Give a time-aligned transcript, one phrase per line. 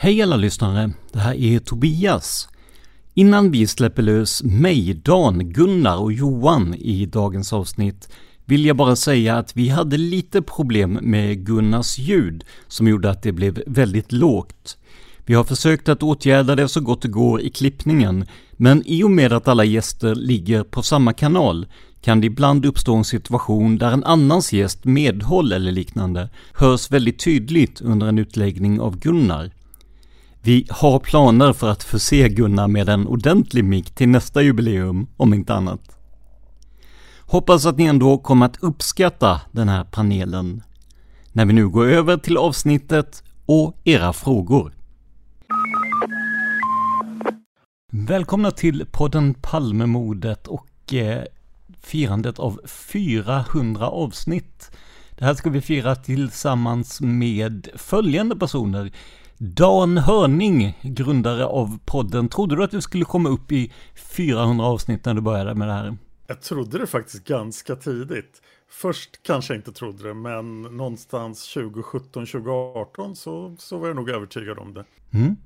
[0.00, 2.48] Hej alla lyssnare, det här är Tobias.
[3.14, 8.08] Innan vi släpper lös mig, Dan, Gunnar och Johan i dagens avsnitt
[8.44, 13.22] vill jag bara säga att vi hade lite problem med Gunnars ljud som gjorde att
[13.22, 14.76] det blev väldigt lågt.
[15.26, 19.10] Vi har försökt att åtgärda det så gott det går i klippningen, men i och
[19.10, 21.66] med att alla gäster ligger på samma kanal
[22.00, 27.24] kan det ibland uppstå en situation där en annans gäst medhåll eller liknande hörs väldigt
[27.24, 29.50] tydligt under en utläggning av Gunnar.
[30.48, 35.34] Vi har planer för att förse Gunnar med en ordentlig mick till nästa jubileum, om
[35.34, 35.98] inte annat.
[37.20, 40.62] Hoppas att ni ändå kommer att uppskatta den här panelen.
[41.32, 44.72] När vi nu går över till avsnittet och era frågor.
[47.92, 51.22] Välkomna till podden Palmemordet och eh,
[51.80, 54.70] firandet av 400 avsnitt.
[55.18, 58.92] Det här ska vi fira tillsammans med följande personer.
[59.40, 62.28] Dan Hörning, grundare av podden.
[62.28, 63.72] Trodde du att du skulle komma upp i
[64.16, 65.96] 400 avsnitt när du började med det här?
[66.26, 68.42] Jag trodde det faktiskt ganska tidigt.
[68.68, 74.58] Först kanske jag inte trodde det, men någonstans 2017-2018 så, så var jag nog övertygad
[74.58, 74.84] om det.
[75.14, 75.36] Mm.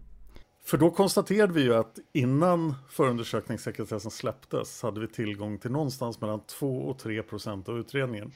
[0.64, 6.40] För då konstaterade vi ju att innan förundersökningssekretessen släpptes hade vi tillgång till någonstans mellan
[6.40, 8.32] 2 och 3 procent av utredningen.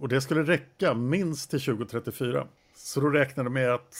[0.00, 2.46] Och det skulle räcka minst till 2034.
[2.76, 3.94] Så då räknade jag med att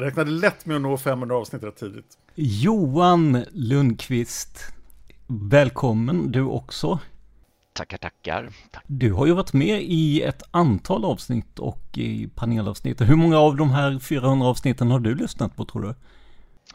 [0.00, 2.18] jag räknade lätt med att nå 500 avsnitt rätt tidigt.
[2.34, 4.72] Johan Lundqvist,
[5.26, 6.98] välkommen du också.
[7.72, 8.50] Tackar, tackar.
[8.70, 8.84] Tack.
[8.86, 13.00] Du har ju varit med i ett antal avsnitt och i panelavsnitt.
[13.00, 15.94] Hur många av de här 400 avsnitten har du lyssnat på tror du?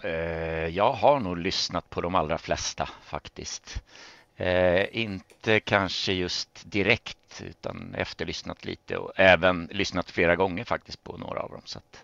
[0.10, 3.84] Eh, jag har nog lyssnat på de allra flesta faktiskt.
[4.36, 11.18] Eh, inte kanske just direkt utan efterlyssnat lite och även lyssnat flera gånger faktiskt på
[11.18, 11.62] några av dem.
[11.66, 12.04] Så att,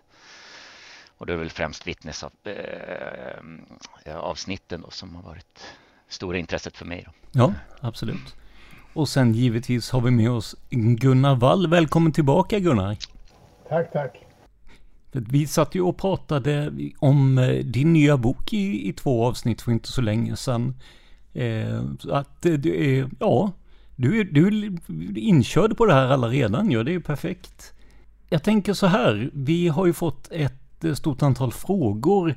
[1.22, 5.60] och det är väl främst vittnesavsnitten eh, som har varit
[6.08, 7.04] stora intresset för mig.
[7.06, 7.12] Då.
[7.32, 8.36] Ja, absolut.
[8.92, 11.66] Och sen givetvis har vi med oss Gunnar Wall.
[11.66, 12.96] Välkommen tillbaka Gunnar.
[13.68, 14.24] Tack, tack.
[15.12, 19.88] Vi satt ju och pratade om din nya bok i, i två avsnitt för inte
[19.88, 20.74] så länge sedan.
[21.32, 21.80] Eh,
[22.10, 23.52] att du är, ja,
[23.96, 24.72] du är, du är
[25.18, 27.72] inkörd på det här alla redan, ja det är ju perfekt.
[28.28, 30.61] Jag tänker så här, vi har ju fått ett
[30.96, 32.34] stort antal frågor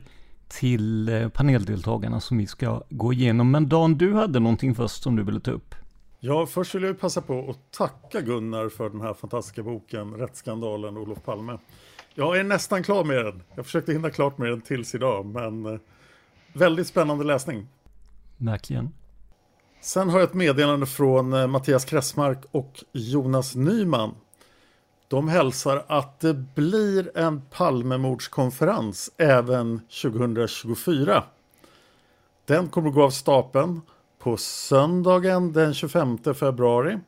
[0.47, 3.51] till paneldeltagarna som vi ska gå igenom.
[3.51, 5.75] Men Dan, du hade någonting först som du ville ta upp.
[6.19, 10.97] Ja, först vill jag passa på att tacka Gunnar för den här fantastiska boken Rättsskandalen
[10.97, 11.57] Olof Palme.
[12.13, 13.43] Jag är nästan klar med den.
[13.55, 15.79] Jag försökte hinna klart med den tills idag, men
[16.55, 17.67] Väldigt spännande läsning.
[18.37, 18.89] Verkligen.
[19.81, 24.15] Sen har jag ett meddelande från eh, Mattias Kressmark och Jonas Nyman.
[25.07, 31.23] De hälsar att det blir en Palmemordskonferens även 2024.
[32.45, 33.81] Den kommer att gå av stapeln
[34.19, 36.99] på söndagen den 25 februari.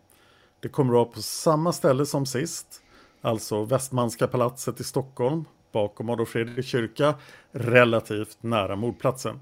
[0.60, 2.82] Det kommer att vara på samma ställe som sist,
[3.22, 7.16] alltså Västmanska palatset i Stockholm bakom Adolf Fredriks kyrka,
[7.52, 9.40] relativt nära mordplatsen.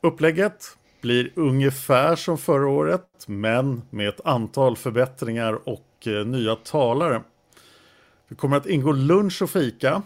[0.00, 0.64] Upplägget
[1.00, 7.22] blir ungefär som förra året, men med ett antal förbättringar och och eh, nya talare.
[8.28, 10.02] Det kommer att ingå lunch och fika.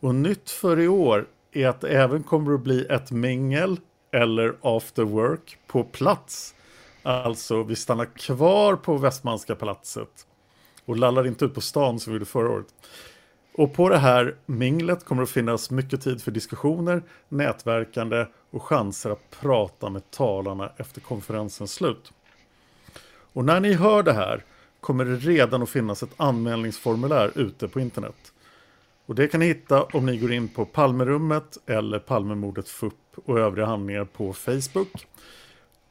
[0.00, 3.80] Och nytt för i år är att det även kommer att bli ett mingel
[4.12, 6.54] eller after work på plats.
[7.02, 10.26] Alltså, vi stannar kvar på Västmanska palatset
[10.84, 12.66] och lallar inte ut på stan som vi gjorde förra året.
[13.54, 18.62] Och på det här minglet kommer det att finnas mycket tid för diskussioner, nätverkande och
[18.62, 22.12] chanser att prata med talarna efter konferensens slut.
[23.32, 24.44] Och när ni hör det här
[24.84, 28.32] kommer det redan att finnas ett anmälningsformulär ute på internet.
[29.06, 32.94] Och det kan ni hitta om ni går in på Palmerummet eller Palmemordet FUP
[33.24, 35.06] och övriga handlingar på Facebook.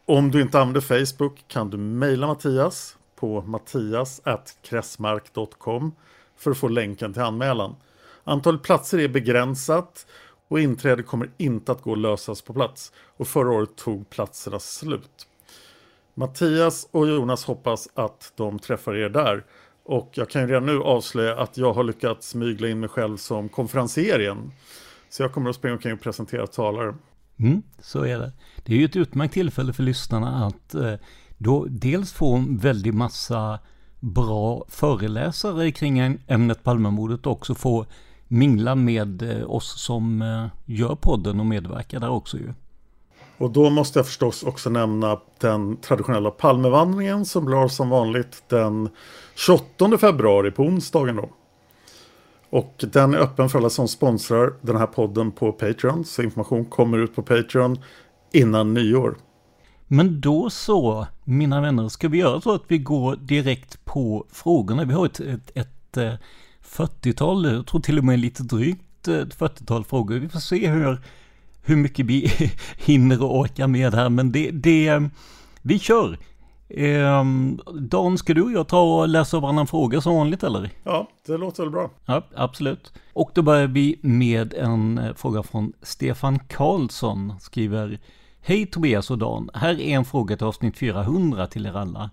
[0.05, 5.91] Om du inte använder Facebook kan du mejla Mattias på mattias.kressmark.com
[6.37, 7.75] för att få länken till anmälan.
[8.23, 10.07] Antalet platser är begränsat
[10.47, 12.91] och inträde kommer inte att gå att lösas på plats.
[13.17, 15.27] Och förra året tog platserna slut.
[16.13, 19.43] Mattias och Jonas hoppas att de träffar er där.
[19.85, 23.17] Och jag kan ju redan nu avslöja att jag har lyckats smygla in mig själv
[23.17, 24.51] som konferencier igen.
[25.09, 26.95] Så jag kommer att springa omkring och presentera talare.
[27.39, 28.31] Mm, så är det.
[28.63, 30.93] Det är ju ett utmärkt tillfälle för lyssnarna att eh,
[31.37, 33.59] då dels få en väldig massa
[33.99, 37.85] bra föreläsare kring ämnet Palmemordet och också få
[38.27, 42.53] mingla med eh, oss som eh, gör podden och medverkar där också ju.
[43.37, 48.89] Och då måste jag förstås också nämna den traditionella Palmevandringen som blir som vanligt den
[49.35, 51.29] 28 februari på onsdagen då.
[52.49, 56.05] Och den är öppen för alla som sponsrar den här podden på Patreon.
[56.05, 57.79] Så information kommer ut på Patreon
[58.31, 59.17] innan nyår.
[59.87, 64.85] Men då så, mina vänner, ska vi göra så att vi går direkt på frågorna.
[64.85, 66.13] Vi har ett, ett, ett eh,
[66.63, 70.15] 40-tal, jag tror till och med lite drygt eh, ett 40-tal frågor.
[70.15, 71.01] Vi får se hur,
[71.63, 72.27] hur mycket vi
[72.77, 75.03] hinner och orkar med här, men det, det
[75.61, 76.17] vi kör.
[76.69, 77.25] Eh,
[77.73, 80.69] Dan, ska du och jag ta och läsa varannan fråga som vanligt eller?
[80.83, 81.91] Ja, det låter väl bra.
[82.05, 82.93] Ja, absolut.
[83.13, 87.99] Och då börjar vi med en eh, fråga från Stefan Karlsson, skriver
[88.41, 92.09] Hej Tobias och Dan, här är en fråga till avsnitt 400 till er alla.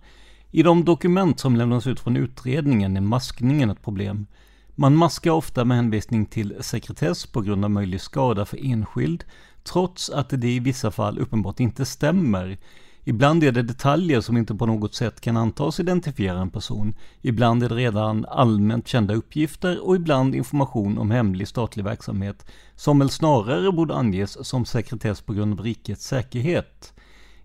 [0.51, 4.27] I de dokument som lämnas ut från utredningen är maskningen ett problem.
[4.75, 9.25] Man maskar ofta med hänvisning till sekretess på grund av möjlig skada för enskild,
[9.65, 12.59] trots att det i vissa fall uppenbart inte stämmer.
[13.05, 16.95] Ibland är det detaljer som inte på något sätt kan antas identifiera en person.
[17.21, 22.47] Ibland är det redan allmänt kända uppgifter och ibland information om hemlig statlig verksamhet
[22.77, 26.93] som väl snarare borde anges som sekretess på grund av rikets säkerhet.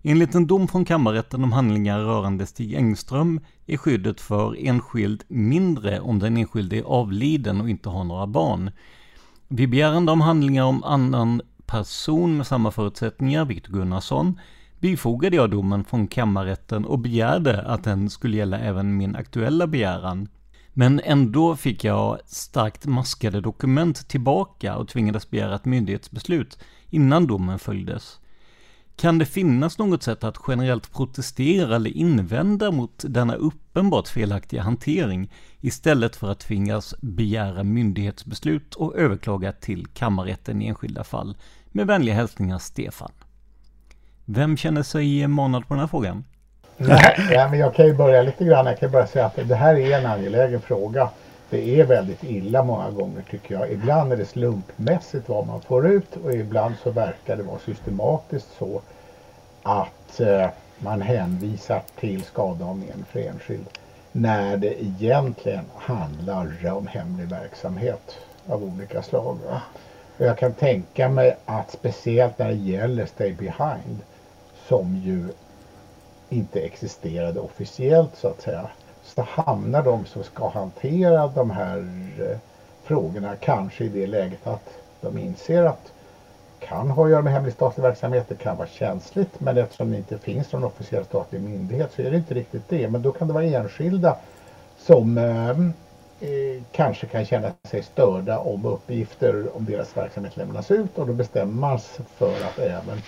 [0.08, 6.00] Enligt en dom från kammarrätten om handlingar rörande Stig Engström är skyddet för enskild mindre
[6.00, 8.70] om den enskilde är avliden och inte har några barn.
[9.48, 14.40] Vid begärande om handlingar om annan person med samma förutsättningar, Viktor Gunnarsson,
[14.80, 20.28] bifogade jag domen från kammarrätten och begärde att den skulle gälla även min aktuella begäran.
[20.72, 26.58] Men ändå fick jag starkt maskade dokument tillbaka och tvingades begära ett myndighetsbeslut
[26.90, 28.20] innan domen följdes.
[28.96, 35.32] Kan det finnas något sätt att generellt protestera eller invända mot denna uppenbart felaktiga hantering
[35.60, 41.36] istället för att tvingas begära myndighetsbeslut och överklaga till kammarrätten i enskilda fall?
[41.66, 43.12] Med vänliga hälsningar Stefan.
[44.24, 46.24] Vem känner sig manad på den här frågan?
[46.76, 48.66] Nej, ja, men jag kan ju börja lite grann.
[48.66, 51.10] Jag kan bara säga att det här är en angelägen fråga.
[51.50, 53.72] Det är väldigt illa många gånger tycker jag.
[53.72, 58.48] Ibland är det slumpmässigt vad man får ut och ibland så verkar det vara systematiskt
[58.58, 58.80] så
[59.62, 60.48] att eh,
[60.78, 63.66] man hänvisar till skada om en för enskild
[64.12, 69.38] när det egentligen handlar om hemlig verksamhet av olika slag.
[69.50, 69.62] Va?
[70.18, 73.98] Och jag kan tänka mig att speciellt när det gäller Stay Behind
[74.68, 75.28] som ju
[76.28, 78.68] inte existerade officiellt så att säga.
[79.14, 81.78] Så hamnar de som ska hantera de här
[82.20, 82.38] eh,
[82.82, 84.68] frågorna kanske i det läget att
[85.00, 85.92] de inser att
[86.60, 89.96] kan ha att göra med hemlig statlig verksamhet, det kan vara känsligt men eftersom det
[89.96, 92.88] inte finns någon officiell statlig myndighet så är det inte riktigt det.
[92.88, 94.16] Men då kan det vara enskilda
[94.78, 95.50] som eh,
[96.30, 101.12] eh, kanske kan känna sig störda om uppgifter om deras verksamhet lämnas ut och då
[101.12, 103.02] bestämmer man sig för att även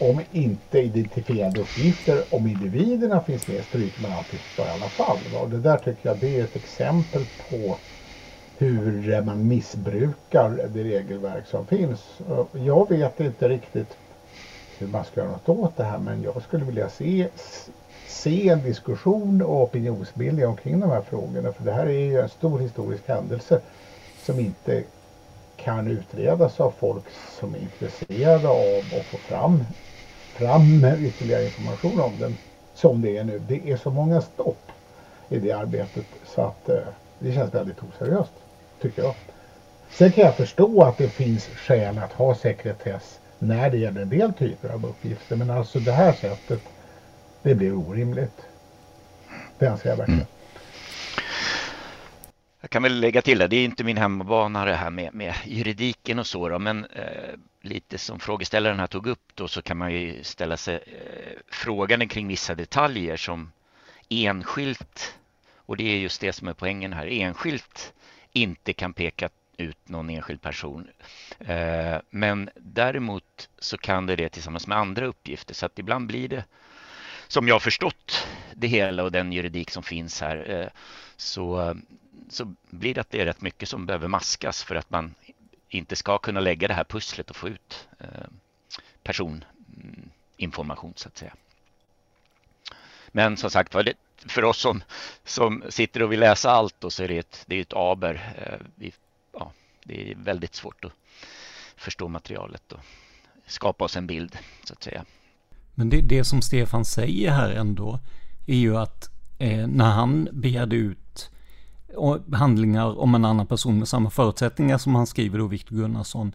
[0.00, 5.18] om inte identifierade uppgifter om individerna finns med stryker man alltid i alla fall.
[5.42, 7.76] Och det där tycker jag det är ett exempel på
[8.58, 12.00] hur man missbrukar det regelverk som finns.
[12.52, 13.96] Jag vet inte riktigt
[14.78, 17.28] hur man ska göra något åt det här men jag skulle vilja se,
[18.06, 22.28] se en diskussion och opinionsbildning omkring de här frågorna för det här är ju en
[22.28, 23.60] stor historisk händelse
[24.22, 24.82] som inte
[25.56, 27.04] kan utredas av folk
[27.40, 29.64] som är intresserade av att få fram,
[30.30, 32.36] fram ytterligare information om den
[32.74, 33.42] som det är nu.
[33.48, 34.72] Det är så många stopp
[35.28, 36.76] i det arbetet så att eh,
[37.18, 38.32] det känns väldigt oseriöst
[38.80, 39.14] tycker jag.
[39.90, 44.08] Sen kan jag förstå att det finns skäl att ha sekretess när det gäller en
[44.08, 45.36] del typer av uppgifter.
[45.36, 46.62] Men alltså det här sättet,
[47.42, 48.40] det blir orimligt.
[49.58, 50.20] Det anser jag verkligen.
[50.20, 50.32] Mm.
[52.60, 55.34] Jag kan väl lägga till det, det är inte min hemmabana det här med, med
[55.44, 59.76] juridiken och så då, men eh, lite som frågeställaren här tog upp då så kan
[59.76, 63.52] man ju ställa sig eh, frågan kring vissa detaljer som
[64.08, 65.18] enskilt,
[65.56, 67.92] och det är just det som är poängen här, enskilt
[68.32, 70.88] inte kan peka ut någon enskild person.
[71.38, 76.28] Eh, men däremot så kan det det tillsammans med andra uppgifter så att ibland blir
[76.28, 76.44] det
[77.28, 80.68] som jag har förstått det hela och den juridik som finns här eh,
[81.16, 81.76] så,
[82.28, 85.14] så blir det att det är rätt mycket som behöver maskas för att man
[85.70, 88.08] inte ska kunna lägga det här pusslet och få ut eh,
[89.02, 91.34] personinformation så att säga.
[93.08, 94.82] Men som sagt var, för oss som,
[95.24, 98.34] som sitter och vill läsa allt då, så är det ett, det är ett aber.
[98.36, 98.92] Eh, vi,
[99.32, 99.52] ja,
[99.84, 100.92] det är väldigt svårt att
[101.76, 102.80] förstå materialet och
[103.46, 105.04] skapa oss en bild så att säga.
[105.74, 108.00] Men det, det som Stefan säger här ändå
[108.46, 109.08] är ju att
[109.38, 110.99] eh, när han begärde ut
[112.32, 116.34] handlingar om en annan person med samma förutsättningar som han skriver då, Viktor Gunnarsson,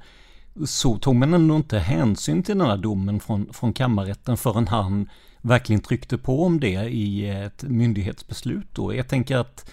[0.65, 5.09] så tog man ändå inte hänsyn till den här domen från, från kammarrätten förrän han
[5.41, 8.95] verkligen tryckte på om det i ett myndighetsbeslut då.
[8.95, 9.71] Jag tänker att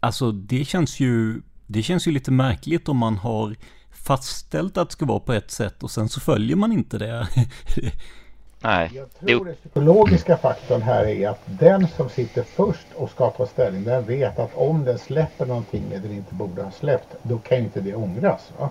[0.00, 3.56] alltså det känns ju det känns ju lite märkligt om man har
[3.90, 7.28] fastställt att det ska vara på ett sätt och sen så följer man inte det.
[8.62, 8.90] Nej.
[8.94, 13.46] Jag tror den psykologiska faktorn här är att den som sitter först och ska ta
[13.46, 17.58] ställning den vet att om den släpper någonting den inte borde ha släppt då kan
[17.58, 18.52] inte det ångras.
[18.58, 18.70] Va?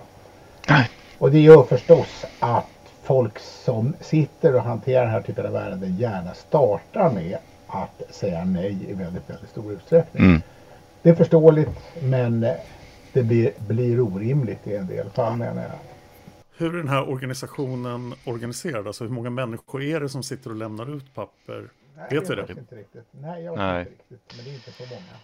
[0.68, 0.90] Nej.
[1.18, 2.66] Och det gör förstås att
[3.02, 8.44] folk som sitter och hanterar den här typen av ärenden gärna startar med att säga
[8.44, 10.24] nej i väldigt, väldigt stor utsträckning.
[10.24, 10.42] Mm.
[11.02, 12.46] Det är förståeligt men
[13.12, 15.78] det blir, blir orimligt i en del fall menar jag.
[16.60, 18.86] Hur är den här organisationen organiserad?
[18.86, 21.68] Alltså hur många människor är det som sitter och lämnar ut papper?
[21.96, 22.40] Nej, vet vi det?
[22.40, 23.04] Inte riktigt.
[23.10, 23.80] Nej, jag vet Nej.
[23.80, 24.36] inte riktigt.
[24.36, 25.16] Men det är inte så många.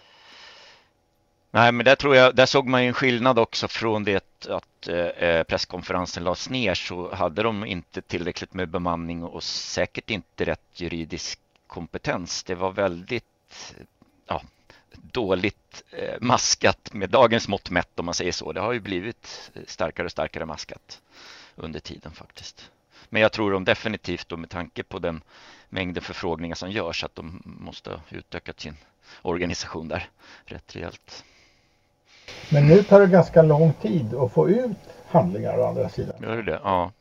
[1.51, 4.87] Nej, men där tror jag, där såg man ju en skillnad också från det att
[4.87, 10.61] eh, presskonferensen lades ner så hade de inte tillräckligt med bemanning och säkert inte rätt
[10.73, 12.43] juridisk kompetens.
[12.43, 13.75] Det var väldigt
[15.01, 18.51] dåligt eh, maskat med dagens mått mätt om man säger så.
[18.51, 21.01] Det har ju blivit starkare och starkare maskat
[21.55, 22.71] under tiden faktiskt.
[23.09, 25.21] Men jag tror de definitivt då med tanke på den
[25.69, 28.77] mängden förfrågningar som görs att de måste ha utökat sin
[29.21, 30.09] organisation där
[30.45, 31.23] rätt rejält.
[32.49, 34.77] Men nu tar det ganska lång tid att få ut
[35.07, 36.15] handlingar å andra sidan.
[36.21, 36.59] Gör det det?
[36.63, 36.91] Ja.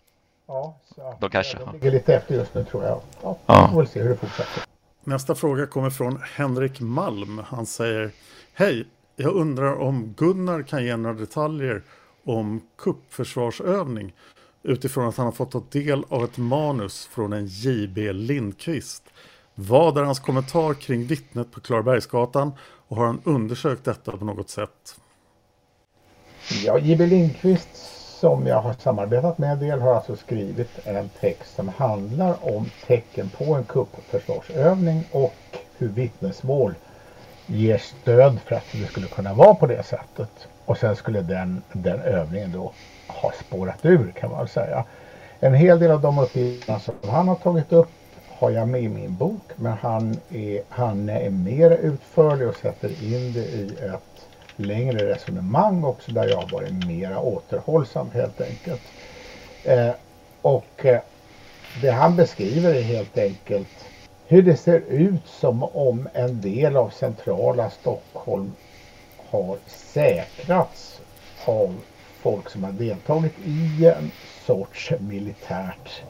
[0.47, 1.59] Ja, så de kanske.
[1.59, 3.01] De ligger lite efter just nu tror jag.
[3.23, 3.67] Ja, ja.
[3.67, 4.63] Vi får väl se hur det fortsätter.
[5.09, 7.39] Nästa fråga kommer från Henrik Malm.
[7.39, 8.11] Han säger
[8.53, 8.87] Hej,
[9.17, 11.83] jag undrar om Gunnar kan ge några detaljer
[12.25, 14.13] om kuppförsvarsövning
[14.63, 19.03] utifrån att han har fått ta del av ett manus från en JB Lindqvist.
[19.55, 22.53] Vad är hans kommentar kring vittnet på Klarabergsgatan
[22.89, 25.01] och har han undersökt detta på något sätt?
[26.65, 27.07] Ja, J.B.
[27.07, 27.69] Lindqvist
[28.27, 32.71] som jag har samarbetat med en del har alltså skrivit en text som handlar om
[32.87, 36.75] tecken på en kuppförsvarsövning och hur vittnesmål
[37.47, 40.49] ger stöd för att det skulle kunna vara på det sättet.
[40.65, 42.73] Och sen skulle den, den övningen då
[43.07, 44.85] ha spårat ur kan man säga.
[45.41, 47.91] En hel del av de uppgifterna som han har tagit upp
[48.29, 52.89] har jag med i min bok men han är, han är mer utförlig och sätter
[53.03, 54.16] in det i ett
[54.57, 58.83] längre resonemang också där jag har varit mera återhållsam helt enkelt.
[59.65, 59.91] Eh,
[60.43, 61.01] och eh,
[61.81, 63.69] det han beskriver är helt enkelt
[64.29, 68.53] hur det ser ut som om en del av centrala Stockholm
[69.17, 71.01] har säkrats
[71.45, 71.75] av
[72.21, 74.11] folk som har deltagit i en
[74.47, 76.03] sorts militärt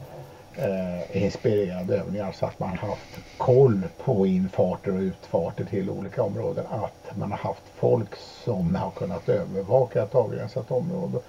[0.57, 6.23] eh, inspirerande övningar så alltså att man haft koll på infarter och utfarter till olika
[6.23, 6.65] områden.
[6.69, 11.19] Att man har haft folk som har kunnat övervaka ett avgränsat område.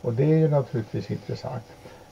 [0.00, 1.64] Och det är ju naturligtvis intressant.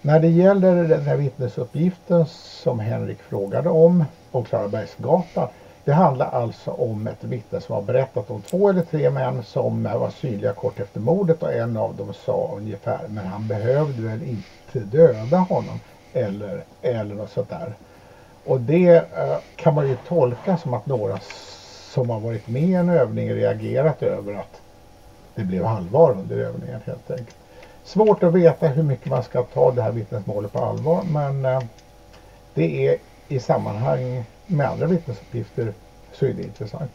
[0.03, 2.27] När det gäller den här vittnesuppgiften
[2.63, 5.49] som Henrik frågade om på Klarabergsgatan.
[5.85, 9.83] Det handlar alltså om ett vittne som har berättat om två eller tre män som
[9.83, 14.23] var synliga kort efter mordet och en av dem sa ungefär men han behövde väl
[14.23, 15.81] inte döda honom
[16.13, 17.75] eller, eller något sånt där.
[18.45, 21.19] Och det eh, kan man ju tolka som att några
[21.93, 24.61] som har varit med i en övning reagerat över att
[25.35, 27.37] det blev allvar under övningen helt enkelt.
[27.85, 31.63] Svårt att veta hur mycket man ska ta det här vittnesmålet på allvar men eh,
[32.55, 32.97] det är
[33.29, 35.73] i sammanhang med andra vittnesuppgifter
[36.13, 36.93] så är det intressant.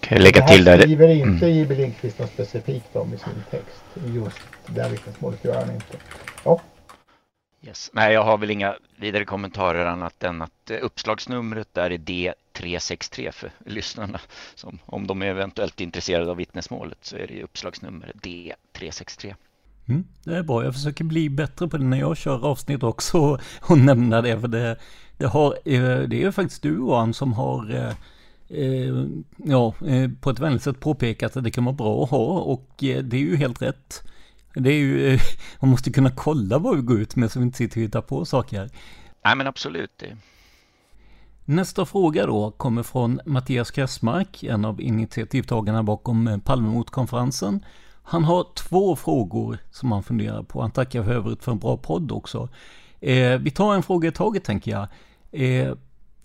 [0.00, 0.76] Kan jag lägga till där?
[0.76, 1.58] Det skriver inte mm.
[1.58, 1.74] J.B.
[1.74, 3.84] Lindqvist specifikt om i sin text.
[4.14, 5.96] Just det här vittnesmålet gör han inte.
[6.44, 6.60] Ja.
[7.66, 7.90] Yes.
[7.92, 13.30] Nej, jag har väl inga vidare kommentarer annat än att eh, uppslagsnumret där är D363
[13.32, 14.20] för lyssnarna.
[14.54, 19.34] Som, om de är eventuellt intresserade av vittnesmålet så är det uppslagsnummer D363.
[19.88, 23.18] Mm, det är bra, jag försöker bli bättre på det när jag kör avsnitt också
[23.60, 24.40] och nämna det.
[24.40, 24.76] För det,
[25.16, 27.94] det, har, eh, det är faktiskt du Johan som har
[28.48, 29.74] eh, ja,
[30.20, 33.14] på ett vänligt sätt påpekat att det kan vara bra att ha och det är
[33.14, 34.02] ju helt rätt.
[34.54, 35.18] Det är ju,
[35.60, 38.02] man måste kunna kolla vad vi går ut med så vi inte sitter och hittar
[38.02, 38.70] på saker.
[39.24, 40.02] Nej men absolut.
[41.44, 47.64] Nästa fråga då kommer från Mattias Kressmark, en av initiativtagarna bakom Palmemotkonferensen.
[48.02, 50.60] Han har två frågor som han funderar på.
[50.60, 52.48] Han tackar för övrigt för en bra podd också.
[53.00, 54.88] Eh, vi tar en fråga i taget tänker jag.
[55.42, 55.74] Eh,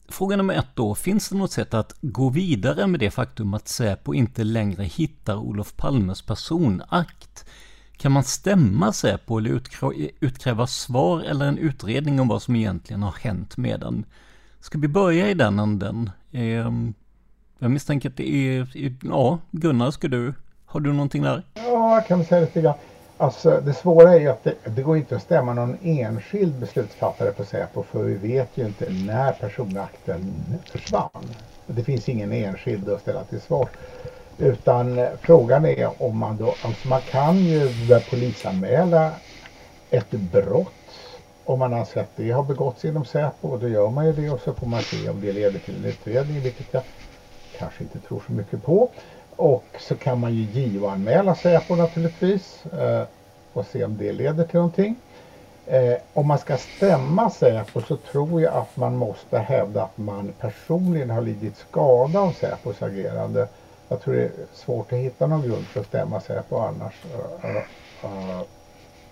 [0.10, 0.96] fråga nummer ett då.
[0.96, 5.36] Finns det något sätt att gå vidare med det faktum att Säpo inte längre hittar
[5.36, 7.46] Olof Palmes personakt?
[7.98, 9.62] Kan man stämma Säpo eller
[10.20, 14.06] utkräva svar eller en utredning om vad som egentligen har hänt med den?
[14.60, 16.10] Ska vi börja i den änden?
[16.32, 16.72] Eh,
[17.60, 18.68] jag misstänker att det är,
[19.04, 20.34] ja, Gunnar, ska du,
[20.66, 21.44] har du någonting där?
[21.54, 22.76] Ja, jag kan säga lite grann.
[23.18, 27.32] Alltså det svåra är ju att det, det går inte att stämma någon enskild beslutsfattare
[27.32, 30.34] på Säpo för vi vet ju inte när personakten
[30.66, 31.10] försvann.
[31.68, 33.70] Det finns ingen enskild att ställa till svars.
[34.38, 37.70] Utan eh, frågan är om man då, alltså man kan ju
[38.10, 39.12] polisanmäla
[39.90, 40.74] ett brott
[41.46, 44.30] om man anser att det har begåtts inom Säpo och då gör man ju det
[44.30, 46.84] och så får man se om det leder till en utredning vilket jag
[47.58, 48.90] kanske inte tror så mycket på.
[49.36, 53.04] Och så kan man ju JO-anmäla Säpo naturligtvis eh,
[53.54, 54.96] och se om det leder till någonting.
[55.66, 60.34] Eh, om man ska stämma Säpo så tror jag att man måste hävda att man
[60.40, 63.48] personligen har lidit skada av Säpos agerande
[63.90, 66.94] jag tror det är svårt att hitta någon grund för att stämma Säpo annars.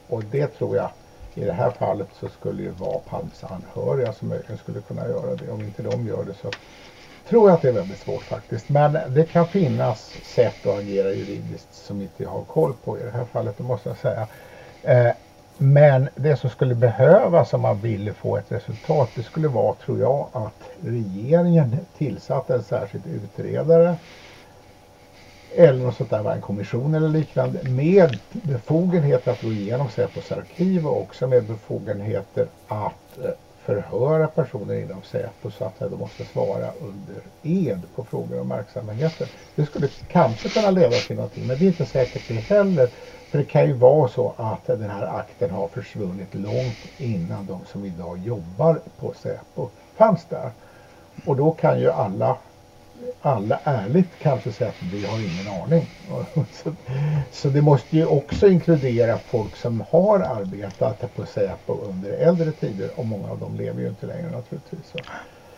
[0.07, 0.89] och det tror jag
[1.35, 5.35] i det här fallet så skulle det vara Palmes anhöriga som möjligen skulle kunna göra
[5.35, 5.51] det.
[5.51, 6.51] Om inte de gör det så
[7.29, 8.69] tror jag att det är väldigt svårt faktiskt.
[8.69, 13.03] Men det kan finnas sätt att agera juridiskt som inte jag har koll på i
[13.03, 14.27] det här fallet, det måste jag säga.
[14.83, 15.13] Eh,
[15.57, 19.99] men det som skulle behövas om man ville få ett resultat, det skulle vara, tror
[19.99, 23.95] jag, att regeringen tillsatte en särskild utredare
[25.57, 30.87] eller något sånt där, en kommission eller liknande med befogenhet att gå igenom Säpos arkiv
[30.87, 33.29] och också med befogenheter att eh,
[33.65, 39.27] förhöra personer inom Säpo så att de måste svara under ed på frågor om verksamheten.
[39.55, 42.89] Det skulle kanske kunna leda till någonting men det är inte säkert det heller.
[43.29, 47.59] För det kan ju vara så att den här akten har försvunnit långt innan de
[47.71, 50.51] som idag jobbar på Säpo fanns där.
[51.25, 52.37] Och då kan ju alla
[53.21, 55.89] alla ärligt kanske säga att vi har ingen aning.
[56.63, 56.75] Så,
[57.31, 62.89] så, det måste ju också inkludera folk som har arbetat på Säpo under äldre tider
[62.95, 64.91] och många av dem lever ju inte längre naturligtvis.
[64.91, 64.99] Så,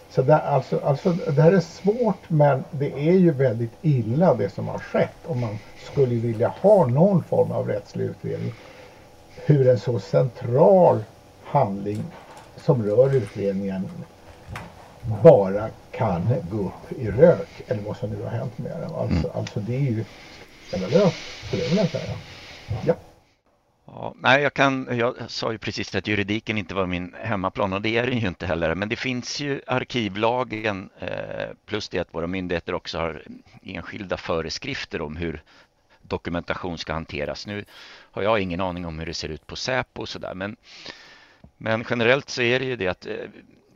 [0.09, 4.49] så det, alltså, alltså, det här är svårt men det är ju väldigt illa det
[4.49, 5.57] som har skett om man
[5.91, 8.53] skulle vilja ha någon form av rättslig utredning.
[9.45, 11.03] Hur en så central
[11.43, 12.03] handling
[12.57, 13.89] som rör utredningen
[15.23, 18.93] bara kan gå upp i rök eller vad som nu har hänt med den.
[18.93, 19.31] Alltså, mm.
[19.33, 20.05] alltså det är ju
[20.67, 22.13] skandalöst skulle jag vilja säga.
[22.85, 22.95] Ja.
[23.85, 27.81] Ja, nej, jag, kan, jag sa ju precis att juridiken inte var min hemmaplan och
[27.81, 28.75] det är den ju inte heller.
[28.75, 33.23] Men det finns ju arkivlagen eh, plus det att våra myndigheter också har
[33.63, 35.43] enskilda föreskrifter om hur
[36.01, 37.47] dokumentation ska hanteras.
[37.47, 37.65] Nu
[38.11, 40.55] har jag ingen aning om hur det ser ut på Säpo och sådär men,
[41.57, 43.13] men generellt så är det ju det att eh,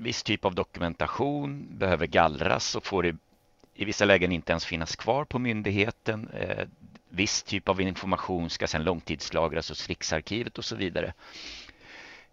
[0.02, 3.18] viss typ av dokumentation behöver gallras och får
[3.74, 6.30] i vissa lägen inte ens finnas kvar på myndigheten.
[6.34, 6.68] Eh,
[7.10, 11.14] viss typ av information ska sedan långtidslagras hos Riksarkivet och så vidare.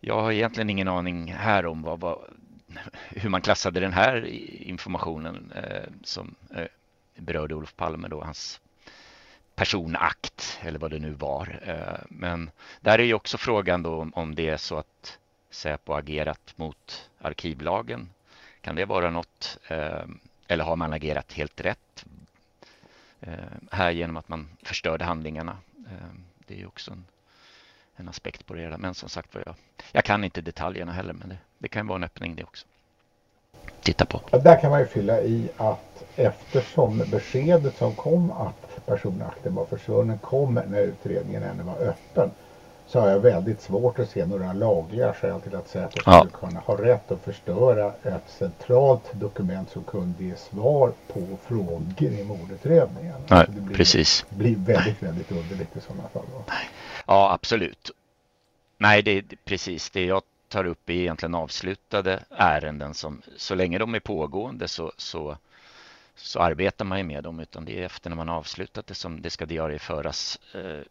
[0.00, 2.18] jag har egentligen ingen aning här om vad, vad,
[3.09, 4.26] hur man klassade den här
[4.62, 6.66] informationen eh, som eh,
[7.16, 8.61] berörde Olof Palme då, hans
[9.54, 11.61] personakt eller vad det nu var.
[11.62, 12.50] Eh, men
[12.81, 15.18] där är ju också frågan då om det är så att
[15.50, 18.11] Säpo agerat mot arkivlagen.
[18.61, 19.58] Kan det vara något?
[19.68, 20.04] Eh,
[20.48, 22.04] eller har man agerat helt rätt?
[23.20, 23.32] Eh,
[23.70, 25.56] här genom att man förstörde handlingarna.
[25.87, 26.08] Eh,
[26.46, 27.04] det är ju också en,
[27.96, 28.78] en aspekt på det hela.
[28.78, 29.54] Men som sagt jag,
[29.92, 32.66] jag kan inte detaljerna heller men det, det kan vara en öppning det också.
[33.80, 34.38] Titta på.
[34.38, 40.18] Där kan man ju fylla i att eftersom beskedet som kom att personakten var försvunnen
[40.18, 42.30] kom när utredningen ännu var öppen
[42.88, 46.18] så har jag väldigt svårt att se några lagliga skäl till att Säpo ja.
[46.18, 52.03] skulle kunna ha rätt att förstöra ett centralt dokument som kunde ge svar på frågor
[52.03, 53.14] i mordutredningen.
[53.27, 54.27] Nej, det blir, precis.
[54.29, 56.24] Det blir väldigt, väldigt underligt i sådana fall.
[56.33, 56.44] Då.
[57.07, 57.90] Ja, absolut.
[58.79, 63.79] Nej, det är precis det jag tar upp är egentligen avslutade ärenden som så länge
[63.79, 65.37] de är pågående så, så,
[66.16, 68.94] så arbetar man ju med dem utan det är efter när man har avslutat det
[68.94, 70.83] som det ska diarieföras eh,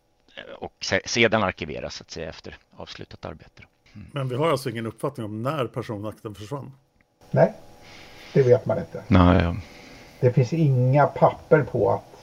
[0.60, 0.74] och
[1.06, 3.64] sedan arkiveras så att säga efter avslutat arbete.
[3.94, 4.08] Mm.
[4.12, 6.72] Men vi har alltså ingen uppfattning om när personakten försvann?
[7.32, 7.54] Nej,
[8.34, 9.04] det vet man inte.
[9.08, 9.56] Nej, ja.
[10.20, 12.18] Det finns inga papper på att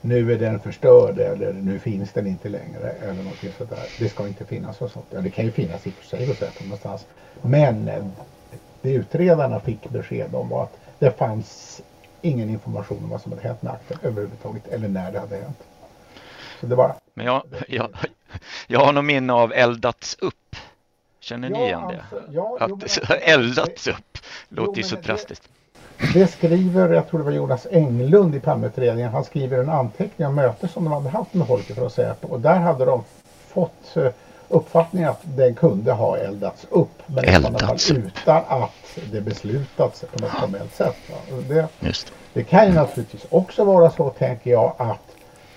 [0.00, 3.86] nu är den förstörd eller nu finns den inte längre eller någonting sådär.
[3.98, 5.06] Det ska inte finnas och sånt.
[5.10, 7.06] Ja, det kan ju finnas i och för sig och sätt någonstans.
[7.42, 8.06] Men eh,
[8.82, 11.82] det utredarna fick besked om var att det fanns
[12.22, 15.58] ingen information om vad som hade hänt med akten överhuvudtaget eller när det hade hänt.
[16.60, 16.94] Det var...
[17.14, 17.88] Men jag, jag,
[18.66, 20.56] jag har nog minne av eldats upp.
[21.20, 22.04] Känner ni ja, igen det?
[22.10, 25.48] Alltså, ja, att jo, eldats upp låter ju så drastiskt.
[26.14, 30.34] Det skriver, jag tror det var Jonas Englund i Palmeutredningen, han skriver en anteckning om
[30.34, 32.28] möte som de hade haft med Holker för att säga på.
[32.28, 33.04] Och där hade de
[33.48, 34.08] fått eh,
[34.48, 37.02] uppfattningen att den kunde ha eldats upp.
[37.06, 40.96] Men eldats fall utan att det beslutats på något formellt sätt.
[41.48, 41.68] Det,
[42.32, 45.05] det kan ju naturligtvis också vara så, tänker jag, att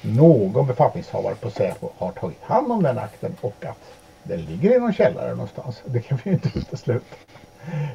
[0.01, 4.79] någon befattningshavare på Säpo har tagit hand om den akten och att den ligger i
[4.79, 5.81] någon källare någonstans.
[5.85, 7.15] Det kan vi ju inte utesluta.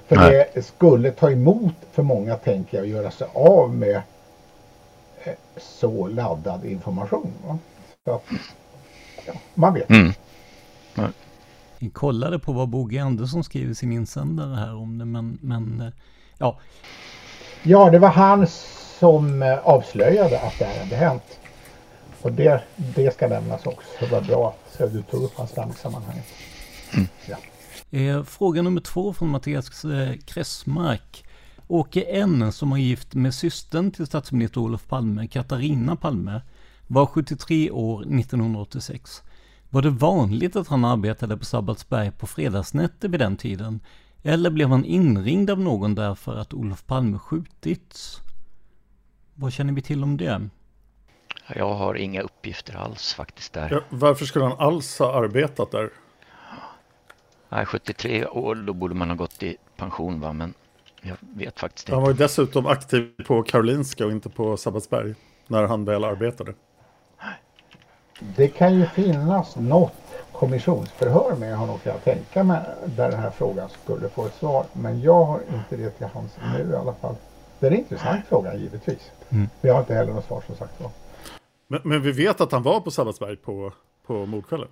[0.06, 0.50] För Nej.
[0.54, 4.02] det skulle ta emot för många tänker jag att göra sig av med
[5.24, 7.32] eh, så laddad information.
[7.46, 7.58] Va?
[8.04, 8.24] Så att,
[9.26, 9.90] ja, man vet.
[9.90, 10.12] Mm.
[11.78, 15.80] Vi kollade på vad Boge Andersson skrev i sin insändare här om det men, men
[15.80, 15.92] eh,
[16.38, 16.58] ja.
[17.62, 18.46] Ja det var han
[18.98, 21.38] som eh, avslöjade att det här hade hänt.
[22.24, 23.88] Och det, det ska nämnas också.
[24.00, 26.24] Det var bra att du tog upp hans namn i sammanhanget.
[26.92, 27.06] Mm.
[27.28, 27.36] Ja.
[27.98, 31.24] Eh, fråga nummer två från Mattias eh, Kressmark.
[31.68, 36.42] Åke N som var gift med systern till statsminister Olof Palme, Katarina Palme,
[36.86, 39.22] var 73 år 1986.
[39.70, 43.80] Var det vanligt att han arbetade på Sabbatsberg på fredagsnätter vid den tiden?
[44.22, 48.20] Eller blev han inringd av någon därför att Olof Palme skjutits?
[49.34, 50.48] Vad känner vi till om det?
[51.46, 53.68] Jag har inga uppgifter alls faktiskt där.
[53.70, 55.90] Ja, varför skulle han alls ha arbetat där?
[57.48, 60.54] Nej, 73 år, då borde man ha gått i pension va, men
[61.02, 61.94] jag vet faktiskt inte.
[61.94, 65.14] Han var ju dessutom aktiv på Karolinska och inte på Sabbatsberg
[65.46, 66.54] när han väl arbetade.
[68.20, 69.92] Det kan ju finnas något
[70.32, 74.66] kommissionsförhör med honom kan jag tänka mig där den här frågan skulle få ett svar.
[74.72, 77.14] Men jag har inte det till hands nu i alla fall.
[77.58, 79.10] Det är en intressant fråga givetvis.
[79.28, 79.48] Mm.
[79.60, 80.90] Men jag har inte heller något svar som sagt var.
[81.66, 83.72] Men, men, vi vet att han var på Sabbatsberg på,
[84.06, 84.68] på mordkvällen?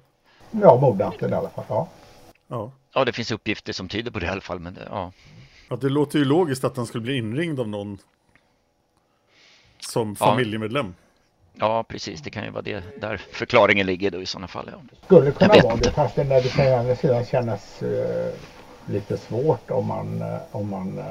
[0.50, 1.64] Ja, mordnatten i alla fall.
[1.68, 1.88] Ja.
[2.48, 2.72] Ja.
[2.94, 4.58] ja, det finns uppgifter som tyder på det i alla fall.
[4.58, 5.12] Men det, ja.
[5.68, 7.98] ja, det låter ju logiskt att han skulle bli inringd av någon
[9.78, 10.94] som familjemedlem.
[11.54, 12.22] Ja, precis.
[12.22, 14.70] Det kan ju vara det där förklaringen ligger då i sådana fall.
[14.72, 14.96] Ja.
[15.04, 18.32] Skulle kunna vara det, fast det, det kan ju andra sidan kännas uh,
[18.86, 21.04] lite svårt om man, uh, om man uh,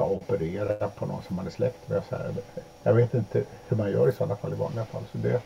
[0.00, 2.02] ska operera på någon som man är släkt med.
[2.08, 2.34] Så här.
[2.82, 5.02] Jag vet inte hur man gör i sådana fall i vanliga fall.
[5.12, 5.42] Så det,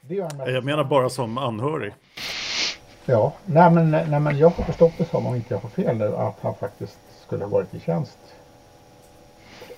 [0.00, 1.94] det jag menar bara som anhörig.
[3.04, 6.02] Ja, nej men, nej men jag har förstått det som, om inte jag har fel,
[6.02, 8.18] att han faktiskt skulle ha varit i tjänst.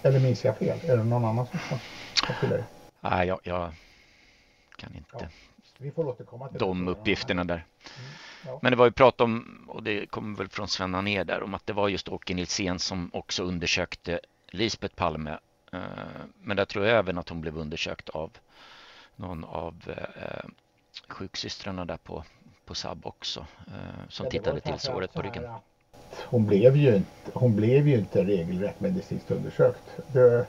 [0.03, 0.79] Eller minns jag fel?
[0.83, 1.59] Är det någon annan som
[2.27, 2.63] har fylla i?
[3.01, 3.73] Nej, jag, jag
[4.77, 5.09] kan inte.
[5.13, 5.27] Ja,
[5.79, 7.55] vi får återkomma till de uppgifterna där.
[7.55, 8.11] Mm,
[8.47, 8.59] ja.
[8.63, 11.55] Men det var ju prat om, och det kommer väl från Svenna ner där, om
[11.55, 15.39] att det var just Åke Nilsén som också undersökte Lisbeth Palme.
[15.73, 15.81] Eh,
[16.43, 18.31] men där tror jag även att hon blev undersökt av
[19.17, 19.75] någon av
[20.17, 20.49] eh,
[21.09, 22.25] sjuksystrarna där på
[22.73, 25.45] på SAB också eh, som ja, tittade till såret på ryggen.
[26.25, 29.83] Hon blev ju inte, hon blev ju inte regelrätt medicinskt undersökt.
[30.13, 30.47] Det,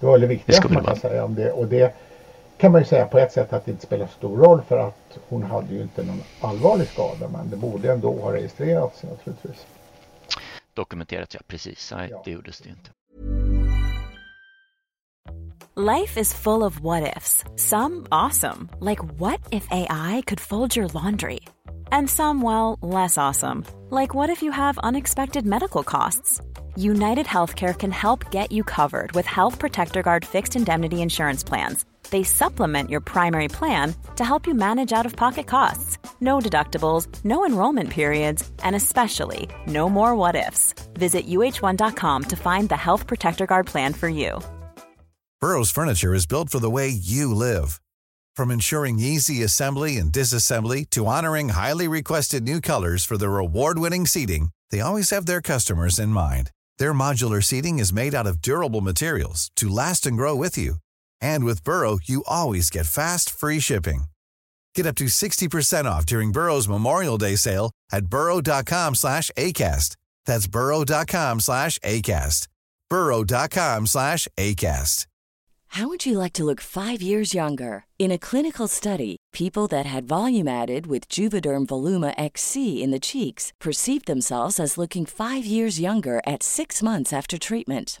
[0.00, 1.52] det var det viktigaste man kan säga om det.
[1.52, 1.94] Och det
[2.58, 5.18] kan man ju säga på ett sätt att det inte spelar stor roll för att
[5.28, 9.66] hon hade ju inte någon allvarlig skada men det borde ändå ha registrerats naturligtvis.
[10.74, 11.92] Dokumenterat ja, precis.
[11.96, 12.22] Nej, ja.
[12.24, 12.90] det gjordes det inte.
[15.78, 17.44] Life is full of what ifs.
[17.56, 18.68] Some awesome.
[18.80, 21.40] Like what if AI could fold your laundry?
[21.92, 23.64] And some, well, less awesome.
[23.90, 26.40] Like what if you have unexpected medical costs?
[26.76, 31.84] United Healthcare can help get you covered with Health Protector Guard fixed indemnity insurance plans
[32.10, 35.98] they supplement your primary plan to help you manage out of pocket costs.
[36.20, 40.74] No deductibles, no enrollment periods, and especially no more what ifs.
[40.94, 44.40] Visit uh1.com to find the Health Protector Guard plan for you.
[45.40, 47.80] Burrow's Furniture is built for the way you live.
[48.36, 53.78] From ensuring easy assembly and disassembly to honoring highly requested new colors for their award
[53.78, 56.50] winning seating, they always have their customers in mind.
[56.78, 60.76] Their modular seating is made out of durable materials to last and grow with you.
[61.20, 64.04] And with Burrow, you always get fast, free shipping.
[64.74, 69.96] Get up to 60% off during Burrow's Memorial Day sale at burrow.com slash ACAST.
[70.26, 72.48] That's burrow.com slash ACAST.
[72.90, 75.06] burrow.com slash ACAST.
[75.68, 77.84] How would you like to look five years younger?
[77.98, 83.00] In a clinical study, people that had volume added with Juvederm Voluma XC in the
[83.00, 88.00] cheeks perceived themselves as looking five years younger at six months after treatment.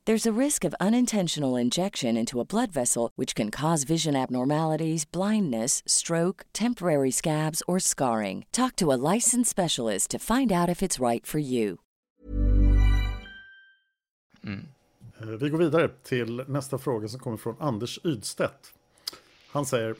[0.11, 5.05] There's a risk of unintentional injection into a blood vessel, which can cause vision abnormalities,
[5.05, 8.45] blindness, stroke, temporary scabs, or scarring.
[8.51, 11.77] Talk to a licensed specialist to find out if it's right for you.
[14.45, 14.67] Mm.
[15.39, 18.73] Vi går vidare till nästa fråga som kommer från Anders Ydstedt.
[19.51, 19.95] Han säger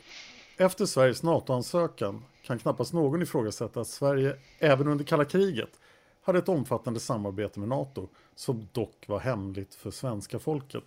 [0.57, 5.79] Efter Sveriges NATO-ansökan kan knappast någon ifrågasätta att Sverige även under kalla kriget
[6.21, 10.83] hade ett omfattande samarbete med NATO som dock var hemligt för svenska folket.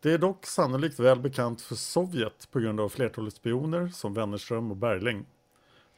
[0.00, 4.70] Det är dock sannolikt väl bekant för Sovjet på grund av flertalet spioner som Wennerström
[4.70, 5.26] och Bergling.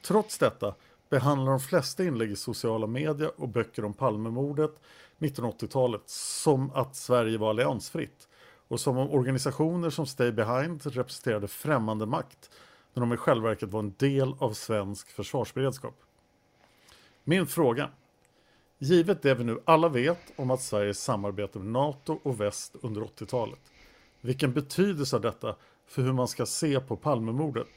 [0.02, 0.74] Trots detta
[1.08, 4.80] behandlar de flesta inlägg i sociala medier och böcker om Palmemordet
[5.18, 8.28] 1980-talet som att Sverige var alliansfritt
[8.68, 12.50] och som om organisationer som Stay Behind representerade främmande makt
[12.94, 16.02] när de i själva verket var en del av svensk försvarsberedskap.
[17.24, 17.90] Min fråga.
[18.82, 23.00] Givet det vi nu alla vet om att Sverige samarbetar med NATO och väst under
[23.00, 23.58] 80-talet.
[24.20, 27.68] Vilken betydelse har detta för hur man ska se på Palmemordet?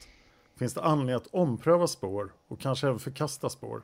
[0.58, 3.82] Finns det anledning att ompröva spår och kanske även förkasta spår?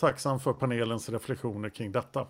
[0.00, 2.26] Tacksam för panelens reflektioner kring detta.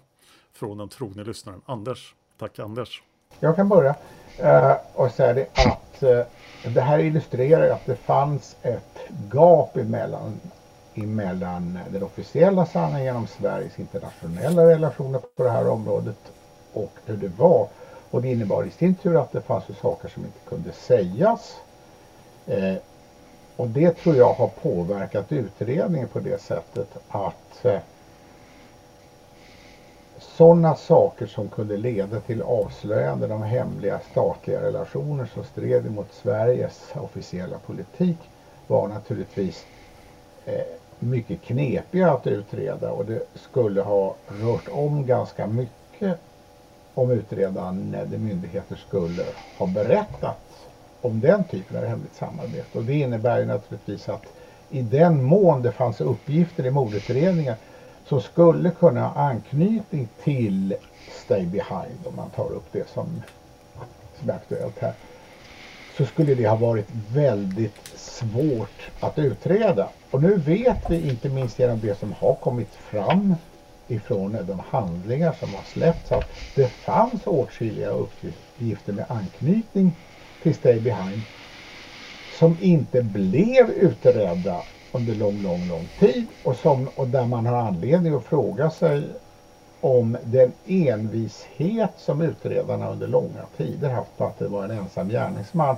[0.52, 2.14] Från den trogne lyssnaren Anders.
[2.38, 3.02] Tack Anders.
[3.40, 3.94] Jag kan börja
[4.38, 6.26] eh, och säga det att eh,
[6.74, 8.98] det här illustrerar att det fanns ett
[9.32, 10.40] gap emellan
[11.02, 16.18] emellan den officiella sanningen om Sveriges internationella relationer på det här området
[16.72, 17.68] och hur det var.
[18.10, 21.56] Och det innebar i sin tur att det fanns saker som inte kunde sägas.
[22.46, 22.74] Eh,
[23.56, 27.80] och det tror jag har påverkat utredningen på det sättet att eh,
[30.18, 36.92] sådana saker som kunde leda till avslöjanden om hemliga statliga relationer som stred mot Sveriges
[36.94, 38.18] officiella politik
[38.66, 39.64] var naturligtvis
[40.44, 46.20] eh, mycket knepiga att utreda och det skulle ha rört om ganska mycket
[46.94, 49.24] om utredaren eller myndigheter skulle
[49.58, 50.38] ha berättat
[51.00, 52.78] om den typen av hemligt samarbete.
[52.78, 54.26] Och det innebär ju naturligtvis att
[54.70, 57.56] i den mån det fanns uppgifter i mordutredningen
[58.06, 60.74] som skulle kunna ha anknytning till
[61.24, 63.22] Stay Behind om man tar upp det som,
[64.20, 64.92] som är aktuellt här
[65.98, 69.88] så skulle det ha varit väldigt svårt att utreda.
[70.10, 73.34] Och nu vet vi inte minst genom det som har kommit fram
[73.88, 79.92] ifrån de handlingar som har släppts att det fanns åtskilliga uppgifter med anknytning
[80.42, 81.22] till Stay Behind
[82.30, 87.56] som inte blev utredda under lång, lång, lång tid och, som, och där man har
[87.56, 89.02] anledning att fråga sig
[89.80, 95.08] om den envishet som utredarna under långa tider haft på att det var en ensam
[95.08, 95.76] gärningsman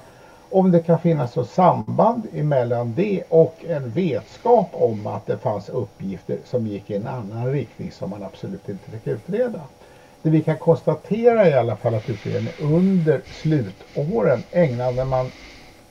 [0.51, 5.69] om det kan finnas ett samband emellan det och en vetskap om att det fanns
[5.69, 9.61] uppgifter som gick i en annan riktning som man absolut inte fick utreda.
[10.23, 15.31] Det vi kan konstatera i alla fall att utredningen under slutåren ägnade man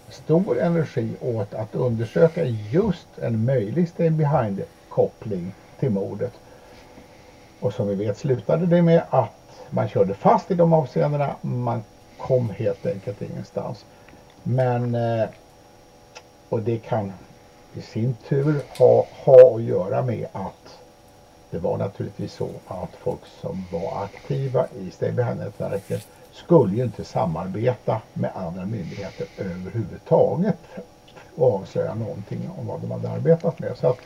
[0.09, 6.31] stor energi åt att undersöka just en möjlig stay behind-koppling till mordet.
[7.59, 9.31] Och som vi vet slutade det med att
[9.69, 11.35] man körde fast i de avseendena.
[11.41, 11.83] Man
[12.17, 13.85] kom helt enkelt ingenstans.
[14.43, 15.29] Men eh,
[16.49, 17.13] och det kan
[17.73, 20.79] i sin tur ha, ha att göra med att
[21.49, 27.03] det var naturligtvis så att folk som var aktiva i Stay Behind-nätverket skulle ju inte
[27.03, 30.57] samarbeta med andra myndigheter överhuvudtaget
[31.35, 33.77] och avslöja någonting om vad de hade arbetat med.
[33.77, 33.97] Så att,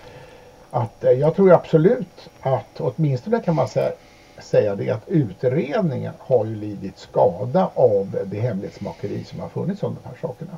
[0.74, 3.92] att eh, jag tror absolut att åtminstone kan man säga,
[4.38, 9.98] säga det att utredningen har ju lidit skada av det hemlighetsmakeri som har funnits om
[10.04, 10.58] de här sakerna.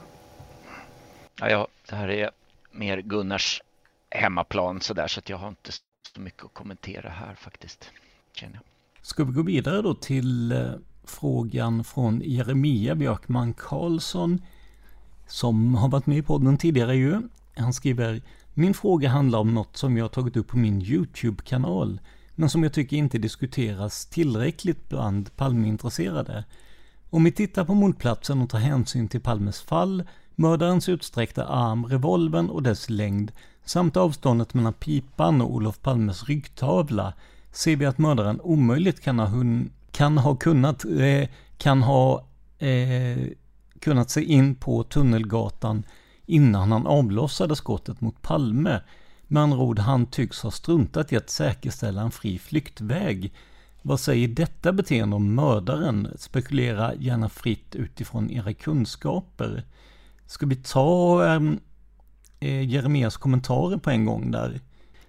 [1.39, 2.31] Ja, ja det här är
[2.71, 3.61] mer Gunnars
[4.09, 5.71] hemmaplan sådär så att jag har inte
[6.15, 7.91] så mycket att kommentera här faktiskt.
[8.33, 8.63] Känner jag.
[9.05, 10.71] Ska vi gå vidare då till eh,
[11.03, 14.41] frågan från Jeremia Björkman Karlsson
[15.27, 17.21] som har varit med i podden tidigare ju.
[17.55, 18.21] Han skriver
[18.57, 21.99] min fråga handlar om något som jag tagit upp på min YouTube-kanal
[22.35, 26.43] men som jag tycker inte diskuteras tillräckligt bland Palmeintresserade.
[27.09, 30.03] Om vi tittar på mordplatsen och tar hänsyn till Palmes fall,
[30.35, 33.31] mördarens utsträckta arm, revolven och dess längd
[33.65, 37.13] samt avståndet mellan pipan och Olof Palmes ryggtavla
[37.51, 42.25] ser vi att mördaren omöjligt kan ha, hun, kan ha kunnat, eh, kan ha
[42.57, 43.27] eh,
[43.79, 45.83] kunnat se in på Tunnelgatan
[46.25, 48.81] innan han avlossade skottet mot Palme.
[49.27, 53.33] Med andra ord, han tycks ha struntat i att säkerställa en fri flyktväg.
[53.81, 56.07] Vad säger detta beteende om mördaren?
[56.17, 59.63] Spekulera gärna fritt utifrån era kunskaper.
[60.27, 61.59] Ska vi ta ehm,
[62.39, 64.61] eh, Jeremias kommentarer på en gång där?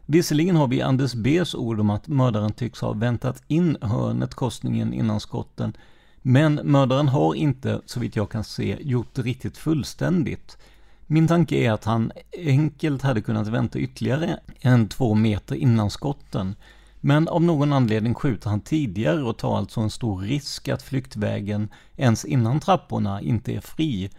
[0.06, 4.92] Visserligen har vi Anders B's ord om att mördaren tycks ha väntat in hörnet korsningen
[4.92, 5.76] innan skotten,
[6.22, 10.58] men mördaren har inte, så vitt jag kan se, gjort det riktigt fullständigt.
[11.06, 16.54] Min tanke är att han enkelt hade kunnat vänta ytterligare en två meter innan skotten.
[17.00, 21.68] Men av någon anledning skjuter han tidigare och tar alltså en stor risk att flyktvägen
[21.96, 24.10] ens innan trapporna inte är fri.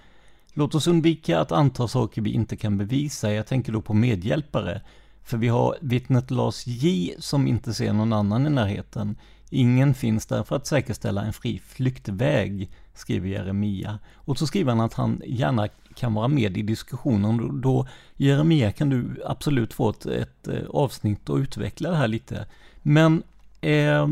[0.54, 4.82] Låt oss undvika att anta saker vi inte kan bevisa, jag tänker då på medhjälpare.
[5.23, 9.15] För vi har vittnet Lars J som inte ser någon annan i närheten.
[9.50, 13.99] Ingen finns där för att säkerställa en fri flyktväg, skriver Jeremia.
[14.15, 17.62] Och så skriver han att han gärna kan vara med i diskussionen.
[17.62, 22.45] Då, Jeremia, kan du absolut få ett, ett eh, avsnitt och utveckla det här lite.
[22.81, 23.23] Men,
[23.62, 24.07] eh,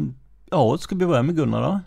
[0.52, 1.80] ja, ska vi börja med Gunnar då?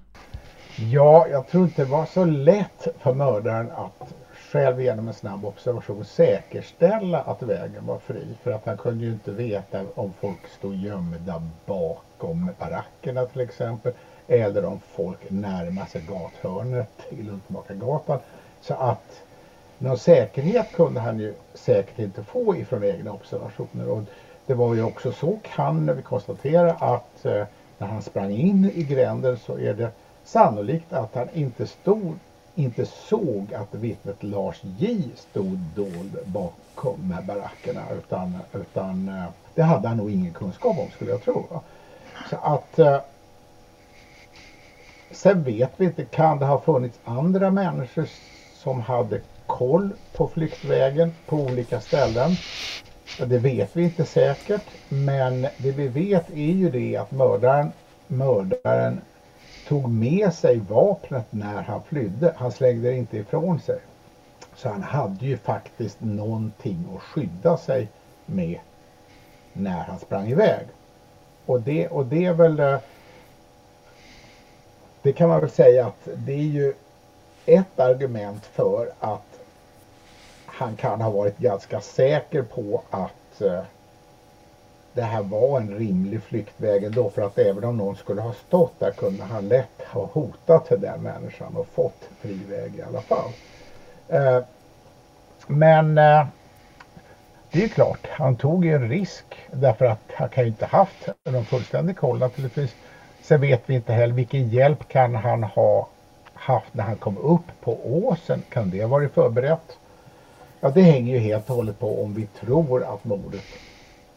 [0.76, 4.14] Ja, jag tror inte det var så lätt för mördaren att
[4.52, 8.26] själv genom en snabb observation säkerställa att vägen var fri.
[8.42, 13.92] För att han kunde ju inte veta om folk stod gömda bakom barackerna till exempel.
[14.28, 18.18] Eller om folk närmar sig gathörnet i Luntmakargatan.
[18.60, 19.22] Så att
[19.78, 23.88] någon säkerhet kunde han ju säkert inte få ifrån egna observationer.
[23.88, 24.02] Och
[24.46, 27.44] det var ju också så kan vi konstatera att eh,
[27.78, 29.90] när han sprang in i gränden så är det
[30.24, 32.18] sannolikt att han inte stod
[32.58, 39.88] inte såg att vittnet Lars J stod dold bakom barackerna utan, utan eh, det hade
[39.88, 41.44] han nog ingen kunskap om skulle jag tro.
[42.30, 42.98] Så att eh,
[45.11, 48.09] Sen vet vi inte, kan det ha funnits andra människor
[48.53, 52.37] som hade koll på flyktvägen på olika ställen?
[53.27, 57.73] Det vet vi inte säkert, men det vi vet är ju det att mördaren,
[58.07, 59.01] mördaren
[59.68, 62.33] tog med sig vapnet när han flydde.
[62.37, 63.79] Han slängde det inte ifrån sig.
[64.57, 67.88] Så han hade ju faktiskt någonting att skydda sig
[68.27, 68.59] med
[69.53, 70.66] när han sprang iväg.
[71.47, 72.79] Och det, och det är väl eh,
[75.02, 76.74] det kan man väl säga att det är ju
[77.46, 79.40] ett argument för att
[80.46, 83.62] han kan ha varit ganska säker på att eh,
[84.92, 88.80] det här var en rimlig flyktväg ändå för att även om någon skulle ha stått
[88.80, 93.30] där kunde han lätt ha hotat den människan och fått fri väg i alla fall.
[94.08, 94.40] Eh,
[95.46, 96.26] men eh,
[97.50, 100.66] det är ju klart, han tog ju en risk därför att han kan ju inte
[100.66, 102.75] haft någon fullständig koll naturligtvis.
[103.29, 105.88] Sen vet vi inte heller vilken hjälp kan han ha
[106.35, 108.42] haft när han kom upp på åsen.
[108.50, 109.79] Kan det ha varit förberett?
[110.60, 113.44] Ja, det hänger ju helt och hållet på om vi tror att mordet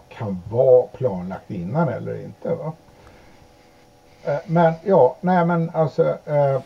[0.10, 2.56] kan vara planlagt innan eller inte.
[2.56, 2.74] Va?
[4.24, 6.18] Eh, men ja, nej men alltså.
[6.26, 6.62] Eh,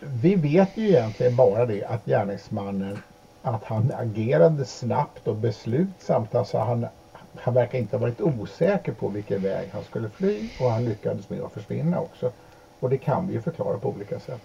[0.00, 2.98] vi vet ju egentligen bara det att gärningsmannen
[3.42, 6.34] att han agerade snabbt och beslutsamt.
[6.34, 6.86] Alltså han,
[7.34, 11.30] han verkar inte ha varit osäker på vilken väg han skulle fly och han lyckades
[11.30, 12.32] med att försvinna också.
[12.80, 14.42] Och det kan vi ju förklara på olika sätt.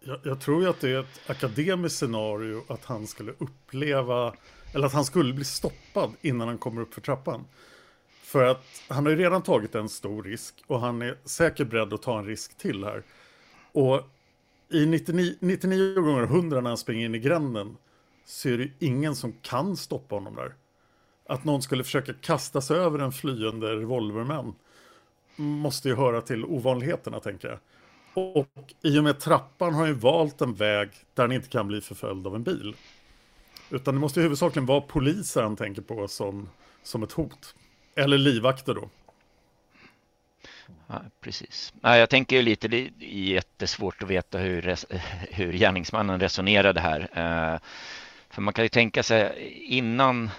[0.00, 4.34] Jag, jag tror ju att det är ett akademiskt scenario att han skulle uppleva,
[4.72, 7.44] eller att han skulle bli stoppad innan han kommer upp för trappan.
[8.22, 11.92] För att han har ju redan tagit en stor risk och han är säkert beredd
[11.92, 13.02] att ta en risk till här.
[13.72, 14.00] Och
[14.68, 17.76] i 99, 99 gånger 100 när han springer in i gränden
[18.24, 20.54] så är det ingen som kan stoppa honom där.
[21.26, 24.54] Att någon skulle försöka kasta sig över en flyende revolverman
[25.36, 27.58] måste ju höra till ovanligheterna tänker jag.
[28.14, 31.68] Och i och med trappan har han ju valt en väg där han inte kan
[31.68, 32.76] bli förföljd av en bil.
[33.70, 36.48] Utan det måste ju huvudsakligen vara poliser han tänker på som,
[36.82, 37.54] som ett hot.
[37.94, 38.88] Eller livvakter då.
[40.86, 41.74] Ja, precis.
[41.80, 44.76] Ja, jag tänker ju lite, det är jättesvårt att veta hur,
[45.34, 47.00] hur gärningsmannen resonerade här.
[47.00, 47.60] Eh,
[48.30, 50.30] för man kan ju tänka sig innan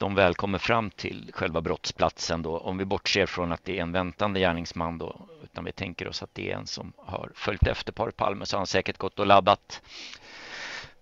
[0.00, 3.82] de väl kommer fram till själva brottsplatsen då, om vi bortser från att det är
[3.82, 7.66] en väntande gärningsman då, utan vi tänker oss att det är en som har följt
[7.66, 9.82] efter paret Palme så har han säkert gått och laddat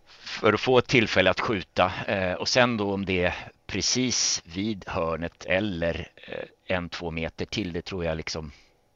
[0.06, 3.34] för att få ett tillfälle att skjuta eh, och sen då om det är
[3.66, 8.52] precis vid hörnet eller eh, en, två meter till, det tror jag liksom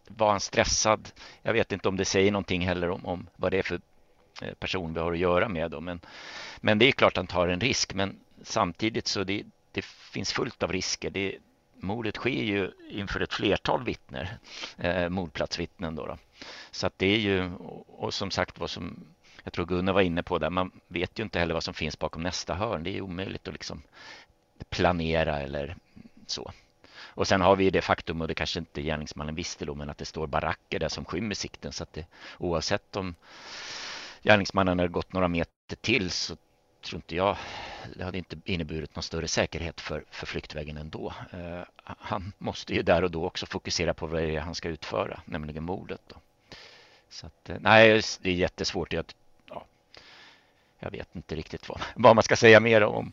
[0.06, 1.10] var han stressad?
[1.42, 3.80] Jag vet inte om det säger någonting heller om, om vad det är för
[4.42, 6.00] eh, person vi har att göra med då, men,
[6.60, 10.62] men det är klart han tar en risk, men samtidigt så det, det finns fullt
[10.62, 11.10] av risker.
[11.10, 11.38] Det,
[11.80, 14.38] mordet sker ju inför ett flertal vittner,
[14.78, 16.18] eh, mordplatsvittnen då, då.
[16.70, 17.54] Så att det är ju,
[17.86, 19.04] och som sagt vad som
[19.44, 21.98] jag tror Gunnar var inne på där, man vet ju inte heller vad som finns
[21.98, 22.82] bakom nästa hörn.
[22.82, 23.82] Det är omöjligt att liksom
[24.70, 25.76] planera eller
[26.26, 26.52] så.
[27.14, 29.98] Och sen har vi det faktum, och det kanske inte gärningsmannen visste då, men att
[29.98, 31.72] det står baracker där som skymmer sikten.
[31.72, 32.06] Så att det,
[32.38, 33.14] oavsett om
[34.22, 36.36] gärningsmannen hade gått några meter till så
[36.80, 37.36] tror inte jag,
[37.96, 41.12] det hade inte inneburit någon större säkerhet för, för flyktvägen ändå.
[41.30, 44.68] Eh, han måste ju där och då också fokusera på vad det är han ska
[44.68, 46.00] utföra, nämligen mordet.
[46.08, 46.16] Då.
[47.08, 48.92] Så att, eh, nej, det är jättesvårt.
[48.92, 49.04] Jag,
[49.48, 49.64] ja,
[50.78, 53.12] jag vet inte riktigt vad, vad man ska säga mer om.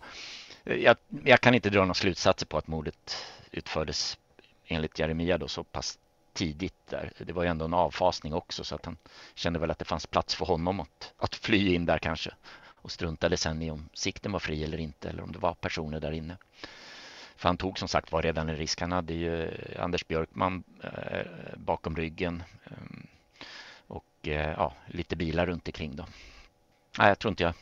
[0.64, 4.18] Eh, jag, jag, kan inte dra några slutsatser på att mordet utfördes
[4.68, 6.00] enligt Jeremia då så pass
[6.34, 7.12] tidigt där.
[7.18, 8.98] Det var ju ändå en avfasning också så att han
[9.36, 12.32] kände väl att det fanns plats för honom att, att fly in där kanske
[12.82, 16.00] och struntade sen i om sikten var fri eller inte eller om det var personer
[16.00, 16.38] där inne.
[17.36, 18.82] För han tog som sagt var redan en risk.
[18.82, 21.26] Han hade ju Anders Björkman eh,
[21.58, 22.72] bakom ryggen eh,
[23.88, 26.06] och eh, ja, lite bilar runt omkring då.
[27.00, 27.54] Nej, jag tror inte jag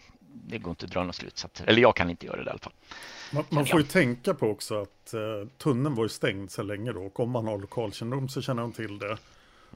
[0.45, 1.65] det går inte att dra några slutsatser.
[1.65, 2.74] Eller jag kan inte göra det i alla fall.
[3.34, 6.91] Man, man får ju tänka på också att uh, tunneln var ju stängd så länge
[6.91, 7.05] då.
[7.05, 9.18] Och om man har lokalkännedom så känner de till det.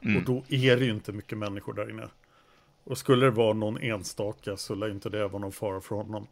[0.02, 0.16] Mm.
[0.16, 2.08] Och då är det ju inte mycket människor där inne.
[2.84, 6.26] Och skulle det vara någon enstaka så lär inte det vara någon fara för honom.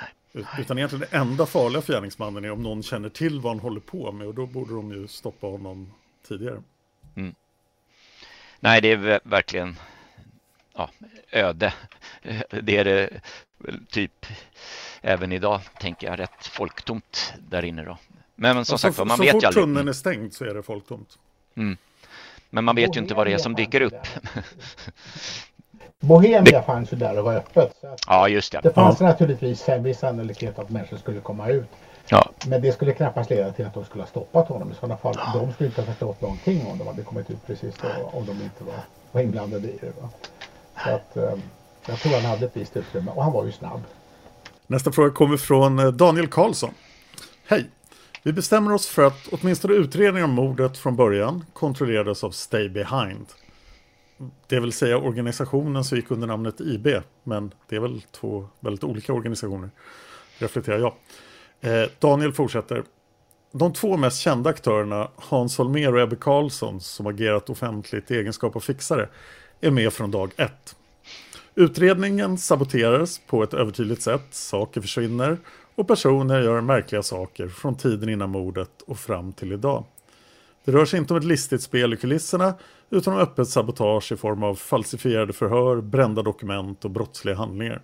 [0.00, 0.44] Nej.
[0.58, 3.80] Utan egentligen det enda farliga för gärningsmannen är om någon känner till vad han håller
[3.80, 4.26] på med.
[4.26, 5.92] Och då borde de ju stoppa honom
[6.28, 6.62] tidigare.
[7.14, 7.34] Mm.
[8.60, 9.76] Nej, det är verkligen
[10.74, 10.90] ja,
[11.30, 11.74] öde.
[12.62, 13.20] Det är det
[13.90, 14.26] typ
[15.00, 17.98] även idag, tänker jag, rätt folktomt där inne då.
[18.34, 19.64] Men, som sagt man så vet fort ju aldrig.
[19.64, 21.18] tunneln är stängd så är det folktomt.
[21.54, 21.76] Mm.
[22.50, 24.06] Men man vet ju inte vad det är som dyker upp.
[26.00, 26.62] Bohemia det...
[26.62, 27.76] fanns ju där och var öppet.
[27.80, 28.60] Så ja, just det.
[28.62, 29.06] Det fanns ja.
[29.06, 31.68] naturligtvis en viss sannolikhet att människor skulle komma ut.
[32.08, 32.30] Ja.
[32.46, 34.72] Men det skulle knappast leda till att de skulle ha stoppat honom.
[34.72, 35.40] I sådana fall, ja.
[35.40, 37.88] de skulle inte ha förstått någonting om de hade kommit ut precis då,
[38.18, 38.74] om de inte var,
[39.12, 39.92] var inblandade i det.
[40.00, 40.08] Va?
[40.84, 41.38] Så att, eh,
[41.86, 43.80] jag tror han hade ett visst utrymme och han var ju snabb.
[44.66, 46.74] Nästa fråga kommer från eh, Daniel Karlsson.
[47.46, 47.70] Hej!
[48.22, 53.26] Vi bestämmer oss för att åtminstone utredningen om mordet från början kontrollerades av Stay Behind.
[54.46, 56.88] Det vill säga organisationen som gick under namnet IB,
[57.22, 59.70] men det är väl två väldigt olika organisationer,
[60.38, 60.94] reflekterar jag.
[61.60, 62.82] Eh, Daniel fortsätter.
[63.52, 68.56] De två mest kända aktörerna, Hans Holmér och Ebbe Karlsson, som agerat offentligt i egenskap
[68.56, 69.08] av fixare,
[69.60, 70.76] är med från dag ett.
[71.54, 75.38] Utredningen saboteras på ett övertydligt sätt, saker försvinner
[75.74, 79.84] och personer gör märkliga saker från tiden innan mordet och fram till idag.
[80.66, 82.54] Det rör sig inte om ett listigt spel i kulisserna
[82.90, 87.82] utan om öppet sabotage i form av falsifierade förhör, brända dokument och brottsliga handlingar.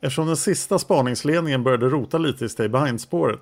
[0.00, 3.40] Eftersom den sista spaningsledningen började rota lite i Stay Behind-spåret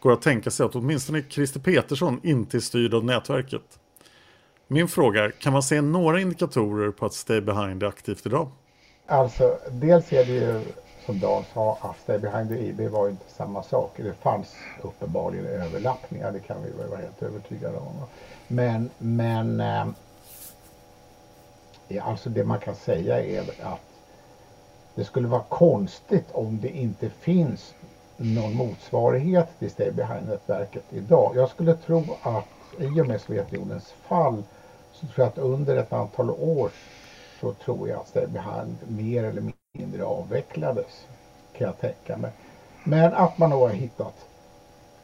[0.00, 3.78] går att tänka sig att åtminstone Christer Petersson inte är styrd av nätverket.
[4.68, 8.50] Min fråga är, kan man se några indikatorer på att Stay Behind är aktivt idag?
[9.06, 10.60] Alltså, dels är det ju
[11.06, 13.92] som Dan sa att Stay Behind the IB var inte samma sak.
[13.96, 18.02] Det fanns uppenbarligen överlappningar, det kan vi väl vara helt övertygade om.
[18.48, 19.86] Men, men eh,
[22.08, 23.80] alltså det man kan säga är att
[24.94, 27.74] det skulle vara konstigt om det inte finns
[28.16, 31.32] någon motsvarighet till Stay Behind-nätverket idag.
[31.36, 32.44] Jag skulle tro att
[32.78, 34.42] i och med Sovjetunionens fall
[34.92, 36.70] så tror jag att under ett antal år
[37.40, 41.06] så tror jag att Stay Behind mer eller mindre avvecklades.
[41.58, 42.30] Kan jag tänka mig.
[42.84, 44.14] Men att man då har hittat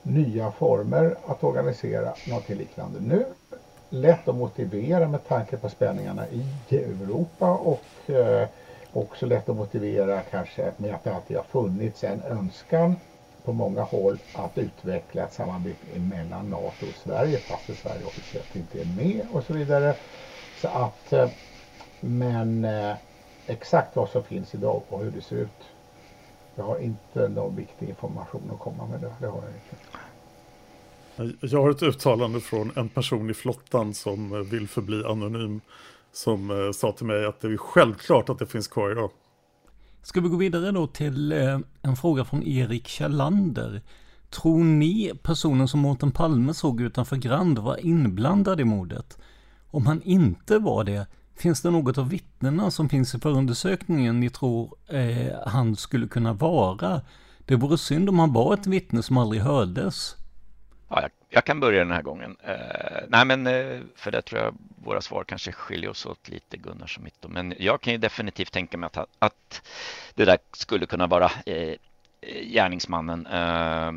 [0.02, 3.24] nya former att organisera något liknande nu.
[3.88, 8.48] Lätt att motivera med tanke på spänningarna i Europa och eh,
[8.92, 12.96] också lätt att motivera kanske med att det alltid har funnits en önskan
[13.44, 18.80] på många håll att utveckla ett samarbete mellan NATO och Sverige fast Sverige officiellt inte
[18.80, 19.94] är med och så vidare.
[20.60, 21.28] Så att, eh,
[22.00, 22.94] men eh,
[23.52, 25.48] exakt vad som finns idag och hur det ser ut.
[26.54, 29.12] Jag har inte någon viktig information att komma med det.
[29.20, 29.52] det har jag
[31.26, 31.46] inte.
[31.46, 35.60] Jag har ett uttalande från en person i flottan som eh, vill förbli anonym
[36.12, 39.10] som sa till mig att det är självklart att det finns kvar idag.
[40.02, 43.82] Ska vi gå vidare då till eh, en fråga från Erik Kjellander.
[44.30, 49.18] Tror ni personen som Mårten Palme såg utanför Grand var inblandad i mordet?
[49.70, 51.06] Om han inte var det,
[51.42, 56.32] finns det något av vittnena som finns i förundersökningen ni tror eh, han skulle kunna
[56.32, 57.00] vara?
[57.38, 60.16] Det vore synd om han var ett vittne som aldrig hördes.
[60.88, 62.36] Ja, jag, jag kan börja den här gången.
[62.42, 66.56] Eh, nej, men eh, för det tror jag våra svar kanske skiljer oss åt lite,
[66.56, 67.24] Gunnar som mitt.
[67.28, 69.62] Men jag kan ju definitivt tänka mig att, att
[70.14, 71.74] det där skulle kunna vara eh,
[72.42, 73.26] gärningsmannen.
[73.26, 73.92] Eh,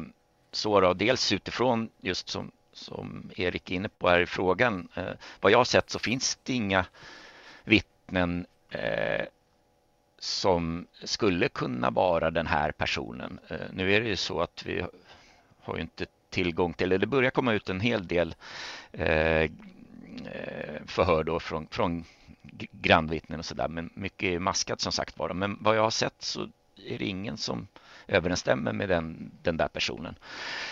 [0.51, 4.87] så då, dels utifrån just som, som Erik är inne på här i frågan.
[4.95, 6.85] Eh, vad jag har sett så finns det inga
[8.05, 9.25] vittnen eh,
[10.19, 13.39] som skulle kunna vara den här personen.
[13.47, 14.85] Eh, nu är det ju så att vi
[15.61, 18.35] har ju inte tillgång till, eller det börjar komma ut en hel del
[18.91, 19.49] eh, eh
[20.85, 22.05] förhör då från, från
[22.71, 23.67] grannvittnen och sådär.
[23.67, 25.33] Men mycket är maskat som sagt var.
[25.33, 26.49] Men vad jag har sett så
[26.85, 27.67] är det ingen som
[28.07, 30.15] överensstämmer med den, den där personen.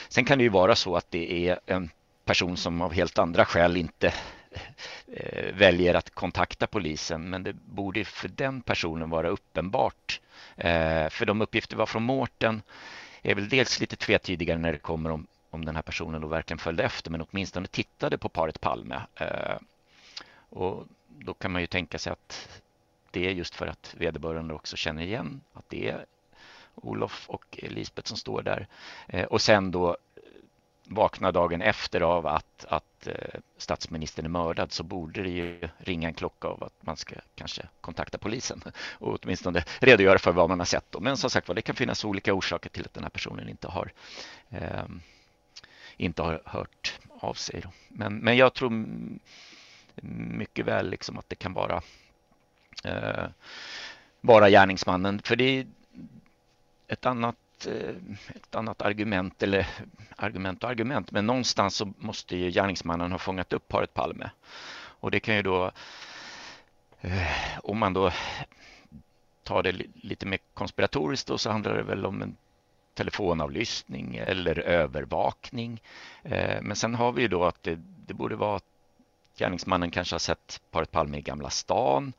[0.09, 1.89] Sen kan det ju vara så att det är en
[2.25, 4.13] person som av helt andra skäl inte
[5.14, 7.30] Eh, väljer att kontakta polisen.
[7.30, 10.22] Men det borde för den personen vara uppenbart.
[10.58, 12.62] Eh, för de uppgifter vi har från Mårten
[13.22, 16.58] är väl dels lite tvetydigare när det kommer om om den här personen då verkligen
[16.58, 19.01] följde efter men åtminstone tittade på paret Palme.
[19.16, 19.58] Eh,
[20.49, 22.62] och då kan man ju tänka sig att
[23.12, 26.06] det är just för att vederbörande också känner igen att det är
[26.76, 28.68] Olof och Lisbeth som står där.
[29.30, 29.97] Och sen då
[30.93, 36.07] vaknar dagen efter av att, att eh, statsministern är mördad så borde det ju ringa
[36.07, 38.61] en klocka av att man ska kanske kontakta polisen
[38.99, 40.85] och åtminstone redogöra för vad man har sett.
[40.89, 40.99] Då.
[40.99, 43.67] Men som sagt var, det kan finnas olika orsaker till att den här personen inte
[43.67, 43.91] har
[44.49, 44.85] eh,
[45.97, 47.61] inte har hört av sig.
[47.61, 47.69] Då.
[47.87, 48.85] Men, men jag tror
[50.01, 51.81] mycket väl liksom att det kan vara
[52.83, 53.25] eh,
[54.21, 55.21] vara gärningsmannen.
[55.21, 55.67] För det är
[56.87, 57.35] ett annat,
[57.66, 57.95] Eh,
[58.36, 59.68] ett annat argument, eller
[60.16, 64.30] argument och argument, men någonstans så måste ju gärningsmannen ha fångat upp paret Palme.
[64.99, 65.72] Och det kan ju då,
[67.01, 68.11] eh, om man då
[69.43, 72.36] tar det lite mer konspiratoriskt då, så handlar det väl om en
[72.93, 75.82] telefonavlyssning eller övervakning.
[76.24, 78.66] Eh, men sen har vi ju då att det, det borde vara att
[79.38, 82.14] gärningsmannen kanske har sett paret Palme i Gamla stan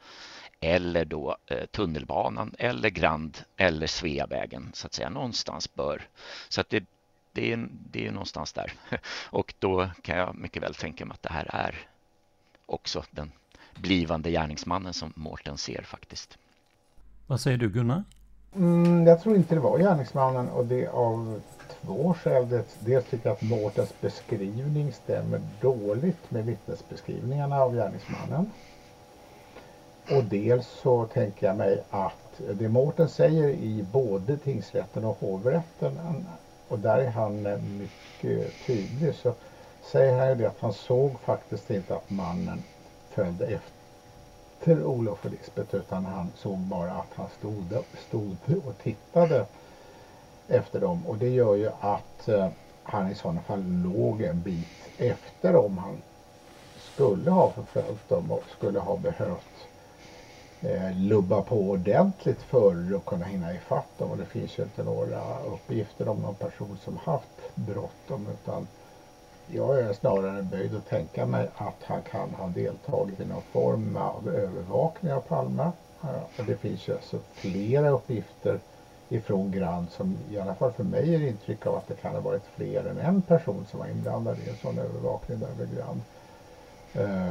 [0.64, 6.02] eller då eh, tunnelbanan eller Grand eller Sveavägen så att säga någonstans bör.
[6.48, 6.84] Så att det,
[7.32, 8.72] det, är, det är någonstans där
[9.30, 11.74] och då kan jag mycket väl tänka mig att det här är
[12.66, 13.32] också den
[13.74, 16.38] blivande gärningsmannen som Mårten ser faktiskt.
[17.26, 18.04] Vad säger du Gunnar?
[18.56, 21.40] Mm, jag tror inte det var gärningsmannen och det av
[21.80, 22.62] två skäl.
[22.80, 28.50] Dels tycker jag att Mårtens beskrivning stämmer dåligt med vittnesbeskrivningarna av gärningsmannen.
[30.10, 35.98] Och dels så tänker jag mig att det Mårten säger i både tingsrätten och hovrätten
[36.68, 37.42] och där är han
[37.78, 39.34] mycket tydlig så
[39.82, 42.62] säger han ju det att han såg faktiskt inte att mannen
[43.10, 48.36] följde efter Olof och Lisbeth utan han såg bara att han stod, stod
[48.66, 49.46] och tittade
[50.48, 51.06] efter dem.
[51.06, 52.48] Och det gör ju att eh,
[52.82, 56.02] han i sådana fall låg en bit efter om han
[56.78, 59.68] skulle ha förföljt dem och skulle ha behövt
[60.64, 64.82] eh, lubba på ordentligt för att kunna hinna ifatt dem och det finns ju inte
[64.82, 68.66] några uppgifter om någon person som haft bråttom utan
[69.46, 73.96] jag är snarare böjd att tänka mig att han kan ha deltagit i någon form
[73.96, 75.70] av övervakning av Palme.
[76.02, 78.58] Eh, och det finns ju alltså flera uppgifter
[79.08, 82.20] ifrån Grand som i alla fall för mig ger intryck av att det kan ha
[82.20, 86.00] varit fler än en person som var inblandad i en sån övervakning där vid Grand.
[86.94, 87.28] Eh,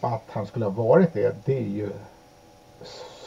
[0.00, 1.90] att han skulle ha varit det, det är ju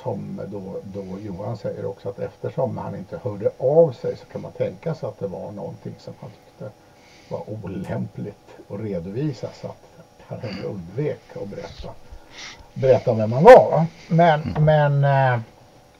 [0.03, 4.41] som då, då Johan säger också att eftersom han inte hörde av sig så kan
[4.41, 6.71] man tänka sig att det var någonting som han tyckte
[7.29, 9.89] var olämpligt att redovisa så att
[10.27, 11.89] han undvek att berätta,
[12.73, 13.71] berätta vem man var.
[13.71, 13.87] Va?
[14.07, 14.65] Men, mm.
[14.65, 15.03] men
[15.33, 15.39] eh,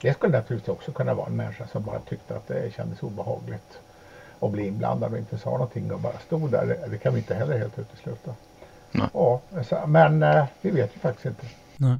[0.00, 3.78] det skulle naturligtvis också kunna vara en människa som bara tyckte att det kändes obehagligt
[4.40, 6.66] att bli inblandad och inte sa någonting och bara stod där.
[6.66, 8.34] Det, det kan vi inte heller helt utesluta.
[8.92, 9.08] Nej.
[9.12, 9.40] Ja,
[9.86, 11.46] men eh, vi vet ju faktiskt inte.
[11.76, 11.96] Nej.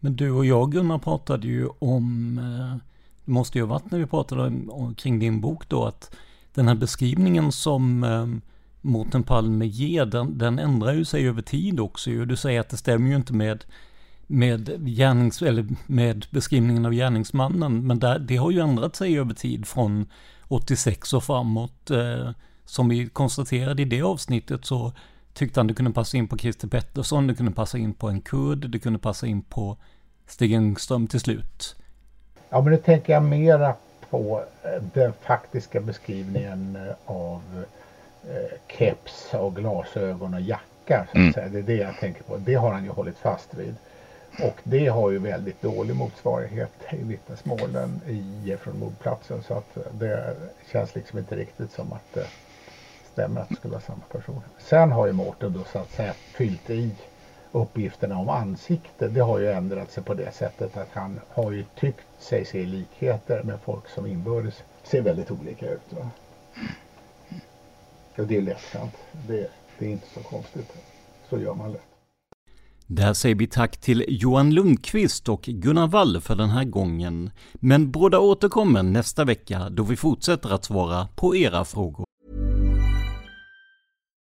[0.00, 2.76] Men du och jag Gunnar pratade ju om, eh,
[3.24, 6.14] det måste ju ha varit när vi pratade om, kring din bok då, att
[6.54, 8.40] den här beskrivningen som ehm,
[8.80, 12.24] Mårten Palme ger, den, den ändrar ju sig över tid också ju.
[12.24, 13.64] Du säger att det stämmer ju inte med
[14.30, 17.86] med, gärnings, eller med beskrivningen av gärningsmannen.
[17.86, 20.06] Men där, det har ju ändrat sig över tid från
[20.48, 21.90] 86 och framåt.
[21.90, 22.30] Eh,
[22.64, 24.92] som vi konstaterade i det avsnittet så
[25.38, 28.20] tyckte han det kunde passa in på Christer Pettersson, det kunde passa in på en
[28.20, 29.76] kurd, det kunde passa in på
[30.26, 31.76] Stig Engström till slut.
[32.50, 33.74] Ja, men nu tänker jag mera
[34.10, 37.42] på eh, den faktiska beskrivningen eh, av
[38.28, 41.06] eh, keps och glasögon och jacka.
[41.12, 41.32] Så mm.
[41.32, 42.36] Det är det jag tänker på.
[42.36, 43.74] Det har han ju hållit fast vid.
[44.42, 49.42] Och det har ju väldigt dålig motsvarighet i vittnesmålen i, från mordplatsen.
[49.42, 50.36] Så att det
[50.72, 52.18] känns liksom inte riktigt som att
[53.18, 54.40] stämmer att det skulle vara samma person.
[54.58, 56.90] Sen har ju Mårten då så att säga fyllt i
[57.52, 59.08] uppgifterna om ansikte.
[59.08, 62.66] Det har ju ändrat sig på det sättet att han har ju tyckt sig se
[62.66, 65.80] likheter med folk som inbördes ser väldigt olika ut.
[65.90, 66.10] Va?
[68.18, 68.94] Och det är lättsamt.
[69.28, 70.72] Det, det är inte så konstigt.
[71.30, 71.82] Så gör man lätt.
[72.86, 77.30] Där säger vi tack till Johan Lundqvist och Gunnar Wall för den här gången.
[77.54, 82.07] Men båda återkommer nästa vecka då vi fortsätter att svara på era frågor.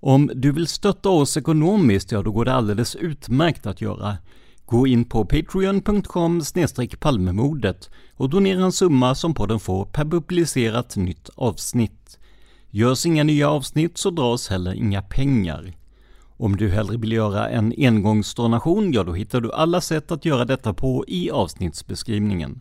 [0.00, 4.16] Om du vill stötta oss ekonomiskt, ja då går det alldeles utmärkt att göra.
[4.66, 6.42] Gå in på patreon.com
[7.00, 12.18] palmemodet och donera en summa som podden får per publicerat nytt avsnitt.
[12.70, 15.72] Görs inga nya avsnitt så dras heller inga pengar.
[16.36, 20.44] Om du hellre vill göra en engångsdonation, ja då hittar du alla sätt att göra
[20.44, 22.60] detta på i avsnittsbeskrivningen.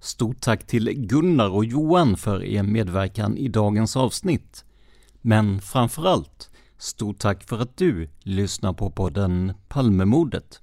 [0.00, 4.64] Stort tack till Gunnar och Johan för er medverkan i dagens avsnitt.
[5.20, 10.60] Men framförallt, stort tack för att du lyssnar på podden Palmemordet.